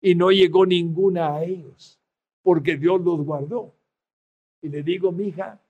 y 0.00 0.14
no 0.14 0.30
llegó 0.30 0.66
ninguna 0.66 1.34
a 1.34 1.44
ellos 1.44 1.98
porque 2.42 2.76
Dios 2.76 3.00
los 3.00 3.24
guardó. 3.24 3.74
Y 4.60 4.68
le 4.68 4.82
digo, 4.82 5.10
mija, 5.10 5.60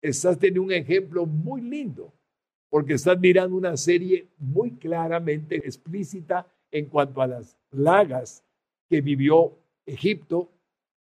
estás 0.00 0.38
teniendo 0.38 0.62
un 0.62 0.72
ejemplo 0.72 1.26
muy 1.26 1.60
lindo, 1.60 2.12
porque 2.70 2.94
estás 2.94 3.20
mirando 3.20 3.54
una 3.54 3.76
serie 3.76 4.28
muy 4.38 4.72
claramente 4.72 5.56
explícita 5.56 6.46
en 6.70 6.86
cuanto 6.86 7.20
a 7.20 7.26
las 7.26 7.56
plagas 7.68 8.42
que 8.88 9.02
vivió 9.02 9.58
Egipto 9.86 10.48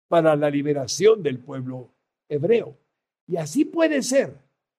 para 0.09 0.35
la 0.37 0.51
liberación 0.51 1.22
del 1.22 1.39
pueblo 1.39 1.89
hebreo. 2.28 2.76
Y 3.26 3.37
así 3.37 3.64
puede 3.64 4.03
ser. 4.03 4.35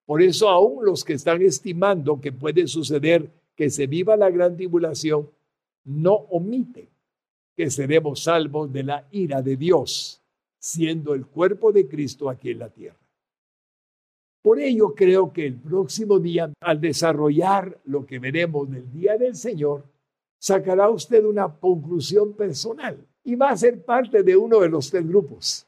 Por 0.05 0.21
eso 0.21 0.49
aún 0.49 0.83
los 0.83 1.05
que 1.05 1.13
están 1.13 1.41
estimando 1.41 2.19
que 2.19 2.31
puede 2.31 2.67
suceder 2.67 3.29
que 3.55 3.69
se 3.69 3.87
viva 3.87 4.17
la 4.17 4.29
gran 4.29 4.55
tribulación, 4.57 5.29
no 5.85 6.13
omiten 6.13 6.89
que 7.55 7.69
seremos 7.69 8.23
salvos 8.23 8.71
de 8.73 8.83
la 8.83 9.07
ira 9.11 9.41
de 9.41 9.55
Dios, 9.55 10.21
siendo 10.57 11.13
el 11.13 11.25
cuerpo 11.25 11.71
de 11.71 11.87
Cristo 11.87 12.29
aquí 12.29 12.51
en 12.51 12.59
la 12.59 12.69
tierra. 12.69 12.97
Por 14.41 14.59
ello 14.59 14.95
creo 14.95 15.31
que 15.31 15.45
el 15.45 15.55
próximo 15.55 16.19
día, 16.19 16.51
al 16.59 16.81
desarrollar 16.81 17.79
lo 17.85 18.05
que 18.05 18.19
veremos 18.19 18.69
del 18.69 18.91
día 18.91 19.17
del 19.17 19.35
Señor, 19.35 19.85
sacará 20.39 20.89
usted 20.89 21.23
una 21.23 21.47
conclusión 21.47 22.33
personal 22.33 22.97
y 23.23 23.35
va 23.35 23.49
a 23.49 23.57
ser 23.57 23.83
parte 23.83 24.23
de 24.23 24.35
uno 24.35 24.59
de 24.59 24.69
los 24.69 24.89
tres 24.89 25.07
grupos. 25.07 25.65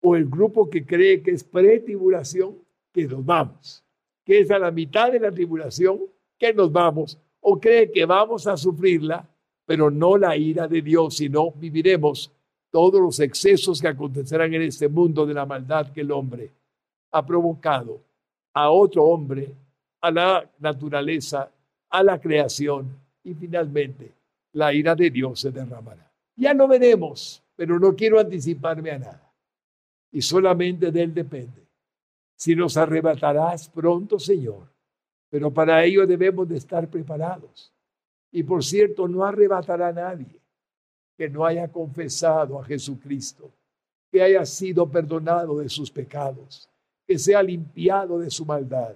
O 0.00 0.14
el 0.14 0.26
grupo 0.26 0.68
que 0.68 0.84
cree 0.84 1.22
que 1.22 1.32
es 1.32 1.42
pre-tribulación, 1.42 2.54
que 2.92 3.06
nos 3.06 3.24
vamos, 3.24 3.82
que 4.24 4.40
es 4.40 4.50
a 4.50 4.58
la 4.58 4.70
mitad 4.70 5.10
de 5.10 5.20
la 5.20 5.32
tribulación, 5.32 6.00
que 6.38 6.52
nos 6.52 6.70
vamos, 6.70 7.18
o 7.40 7.58
cree 7.58 7.90
que 7.90 8.04
vamos 8.04 8.46
a 8.46 8.56
sufrirla, 8.56 9.28
pero 9.64 9.90
no 9.90 10.16
la 10.16 10.36
ira 10.36 10.68
de 10.68 10.82
Dios, 10.82 11.16
sino 11.16 11.50
viviremos 11.52 12.32
todos 12.70 13.00
los 13.00 13.20
excesos 13.20 13.80
que 13.80 13.88
acontecerán 13.88 14.52
en 14.54 14.62
este 14.62 14.88
mundo 14.88 15.26
de 15.26 15.34
la 15.34 15.46
maldad 15.46 15.92
que 15.92 16.02
el 16.02 16.12
hombre 16.12 16.50
ha 17.10 17.24
provocado 17.24 18.00
a 18.52 18.70
otro 18.70 19.04
hombre, 19.04 19.50
a 20.00 20.10
la 20.10 20.50
naturaleza, 20.58 21.50
a 21.90 22.02
la 22.02 22.20
creación 22.20 22.94
y 23.24 23.34
finalmente 23.34 24.12
la 24.52 24.72
ira 24.72 24.94
de 24.94 25.10
Dios 25.10 25.40
se 25.40 25.50
derramará. 25.50 26.05
Ya 26.36 26.52
lo 26.52 26.68
veremos, 26.68 27.42
pero 27.56 27.78
no 27.78 27.96
quiero 27.96 28.20
anticiparme 28.20 28.90
a 28.90 28.98
nada. 28.98 29.32
Y 30.12 30.20
solamente 30.20 30.92
de 30.92 31.02
Él 31.02 31.14
depende. 31.14 31.66
Si 32.36 32.54
nos 32.54 32.76
arrebatarás 32.76 33.68
pronto, 33.70 34.18
Señor. 34.18 34.68
Pero 35.30 35.50
para 35.50 35.82
ello 35.84 36.06
debemos 36.06 36.46
de 36.48 36.58
estar 36.58 36.88
preparados. 36.88 37.72
Y 38.30 38.42
por 38.42 38.62
cierto, 38.62 39.08
no 39.08 39.24
arrebatará 39.24 39.88
a 39.88 39.92
nadie 39.92 40.40
que 41.16 41.30
no 41.30 41.46
haya 41.46 41.72
confesado 41.72 42.60
a 42.60 42.64
Jesucristo, 42.64 43.50
que 44.12 44.22
haya 44.22 44.44
sido 44.44 44.88
perdonado 44.90 45.58
de 45.58 45.68
sus 45.70 45.90
pecados, 45.90 46.68
que 47.06 47.18
sea 47.18 47.42
limpiado 47.42 48.18
de 48.18 48.30
su 48.30 48.44
maldad, 48.44 48.94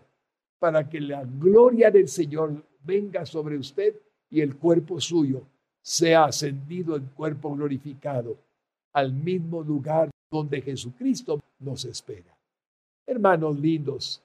para 0.59 0.86
que 0.86 1.01
la 1.01 1.24
gloria 1.24 1.91
del 1.91 2.09
Señor 2.09 2.62
venga 2.84 3.24
sobre 3.24 3.57
usted 3.57 3.95
y 4.28 4.43
el 4.43 4.57
cuerpo 4.57 5.01
suyo 5.01 5.47
sea 5.82 6.24
ascendido 6.24 6.96
en 6.96 7.06
cuerpo 7.06 7.54
glorificado 7.54 8.36
al 8.92 9.12
mismo 9.12 9.62
lugar 9.62 10.10
donde 10.30 10.60
Jesucristo 10.60 11.40
nos 11.58 11.84
espera. 11.84 12.36
Hermanos 13.06 13.58
lindos, 13.58 14.22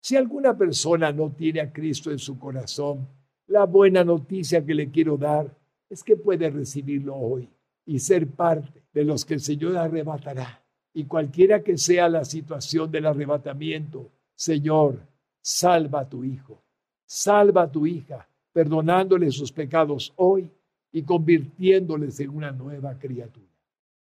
si 0.00 0.16
alguna 0.16 0.56
persona 0.56 1.12
no 1.12 1.30
tiene 1.30 1.60
a 1.60 1.72
Cristo 1.72 2.10
en 2.10 2.18
su 2.18 2.38
corazón, 2.38 3.06
la 3.48 3.64
buena 3.64 4.04
noticia 4.04 4.64
que 4.64 4.74
le 4.74 4.90
quiero 4.90 5.16
dar 5.16 5.54
es 5.88 6.02
que 6.04 6.16
puede 6.16 6.48
recibirlo 6.50 7.16
hoy 7.16 7.48
y 7.84 7.98
ser 7.98 8.28
parte 8.28 8.82
de 8.92 9.04
los 9.04 9.24
que 9.24 9.34
el 9.34 9.40
Señor 9.40 9.76
arrebatará. 9.76 10.62
Y 10.94 11.04
cualquiera 11.04 11.62
que 11.62 11.76
sea 11.76 12.08
la 12.08 12.24
situación 12.24 12.90
del 12.90 13.06
arrebatamiento, 13.06 14.08
Señor, 14.34 15.00
salva 15.40 16.00
a 16.00 16.08
tu 16.08 16.24
hijo, 16.24 16.62
salva 17.04 17.62
a 17.62 17.70
tu 17.70 17.86
hija, 17.86 18.28
perdonándole 18.52 19.30
sus 19.30 19.52
pecados 19.52 20.12
hoy 20.16 20.50
y 20.92 21.02
convirtiéndoles 21.02 22.20
en 22.20 22.30
una 22.30 22.50
nueva 22.50 22.98
criatura. 22.98 23.46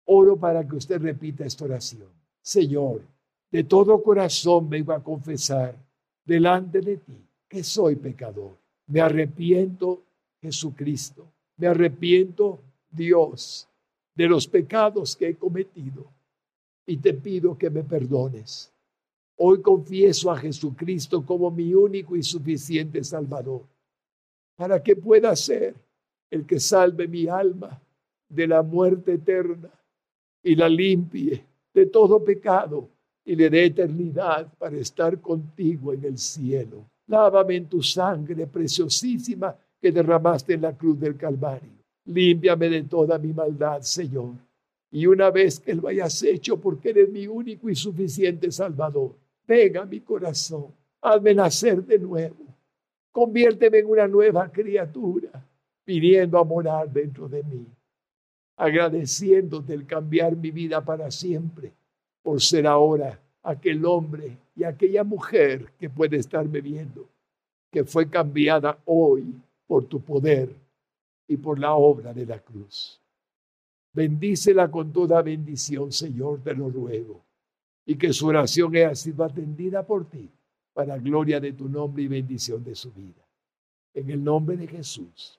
Oro 0.06 0.36
para 0.36 0.66
que 0.66 0.76
usted 0.76 1.00
repita 1.00 1.44
esta 1.44 1.64
oración. 1.64 2.08
Señor, 2.42 3.02
de 3.50 3.64
todo 3.64 4.02
corazón 4.02 4.68
vengo 4.68 4.92
a 4.92 5.02
confesar 5.02 5.74
delante 6.24 6.80
de 6.80 6.98
ti 6.98 7.26
que 7.48 7.64
soy 7.64 7.96
pecador. 7.96 8.56
Me 8.88 9.00
arrepiento, 9.00 10.02
Jesucristo. 10.40 11.26
Me 11.56 11.66
arrepiento, 11.68 12.60
Dios, 12.90 13.68
de 14.14 14.28
los 14.28 14.46
pecados 14.46 15.16
que 15.16 15.28
he 15.28 15.36
cometido 15.36 16.06
y 16.86 16.98
te 16.98 17.14
pido 17.14 17.56
que 17.56 17.70
me 17.70 17.82
perdones. 17.82 18.72
Hoy 19.38 19.60
confieso 19.60 20.30
a 20.30 20.38
Jesucristo 20.38 21.24
como 21.24 21.50
mi 21.50 21.74
único 21.74 22.16
y 22.16 22.22
suficiente 22.22 23.02
Salvador, 23.04 23.62
para 24.56 24.82
que 24.82 24.96
pueda 24.96 25.34
ser 25.36 25.74
el 26.30 26.46
que 26.46 26.60
salve 26.60 27.06
mi 27.08 27.28
alma 27.28 27.80
de 28.28 28.46
la 28.46 28.62
muerte 28.62 29.14
eterna 29.14 29.70
y 30.42 30.54
la 30.54 30.68
limpie 30.68 31.44
de 31.72 31.86
todo 31.86 32.24
pecado 32.24 32.88
y 33.24 33.34
le 33.36 33.50
dé 33.50 33.66
eternidad 33.66 34.52
para 34.58 34.76
estar 34.76 35.20
contigo 35.20 35.92
en 35.92 36.04
el 36.04 36.18
cielo. 36.18 36.84
Lávame 37.08 37.56
en 37.56 37.66
tu 37.66 37.82
sangre 37.82 38.46
preciosísima 38.46 39.56
que 39.80 39.92
derramaste 39.92 40.54
en 40.54 40.62
la 40.62 40.76
cruz 40.76 40.98
del 40.98 41.16
Calvario. 41.16 41.70
Límpiame 42.06 42.68
de 42.68 42.82
toda 42.84 43.18
mi 43.18 43.32
maldad, 43.32 43.82
Señor 43.82 44.46
y 44.96 45.06
una 45.06 45.30
vez 45.30 45.60
que 45.60 45.74
lo 45.74 45.88
hayas 45.88 46.22
hecho, 46.22 46.58
porque 46.58 46.90
eres 46.90 47.10
mi 47.10 47.26
único 47.26 47.68
y 47.68 47.74
suficiente 47.74 48.50
Salvador, 48.50 49.14
venga 49.46 49.82
a 49.82 49.84
mi 49.84 50.00
corazón, 50.00 50.68
hazme 51.02 51.34
nacer 51.34 51.84
de 51.84 51.98
nuevo, 51.98 52.46
conviérteme 53.12 53.80
en 53.80 53.86
una 53.86 54.06
nueva 54.06 54.50
criatura, 54.50 55.44
pidiendo 55.86 56.36
a 56.38 56.44
morar 56.44 56.92
dentro 56.92 57.28
de 57.28 57.44
mí, 57.44 57.64
agradeciéndote 58.56 59.72
el 59.72 59.86
cambiar 59.86 60.36
mi 60.36 60.50
vida 60.50 60.84
para 60.84 61.10
siempre, 61.10 61.72
por 62.22 62.42
ser 62.42 62.66
ahora 62.66 63.20
aquel 63.42 63.86
hombre 63.86 64.36
y 64.56 64.64
aquella 64.64 65.04
mujer 65.04 65.72
que 65.78 65.88
puede 65.88 66.16
estarme 66.16 66.60
viendo, 66.60 67.08
que 67.70 67.84
fue 67.84 68.10
cambiada 68.10 68.78
hoy 68.84 69.32
por 69.68 69.84
tu 69.84 70.00
poder 70.00 70.50
y 71.28 71.36
por 71.36 71.58
la 71.60 71.74
obra 71.74 72.12
de 72.12 72.26
la 72.26 72.40
cruz. 72.40 73.00
Bendícela 73.92 74.68
con 74.68 74.92
toda 74.92 75.22
bendición, 75.22 75.92
Señor, 75.92 76.40
te 76.42 76.52
lo 76.52 76.68
ruego. 76.68 77.22
Y 77.86 77.94
que 77.96 78.12
su 78.12 78.26
oración 78.26 78.74
haya 78.74 78.94
sido 78.96 79.22
atendida 79.22 79.86
por 79.86 80.10
ti, 80.10 80.28
para 80.74 80.98
gloria 80.98 81.38
de 81.38 81.52
tu 81.52 81.68
nombre 81.68 82.02
y 82.02 82.08
bendición 82.08 82.64
de 82.64 82.74
su 82.74 82.90
vida. 82.90 83.24
En 83.94 84.10
el 84.10 84.22
nombre 84.22 84.56
de 84.56 84.66
Jesús 84.66 85.38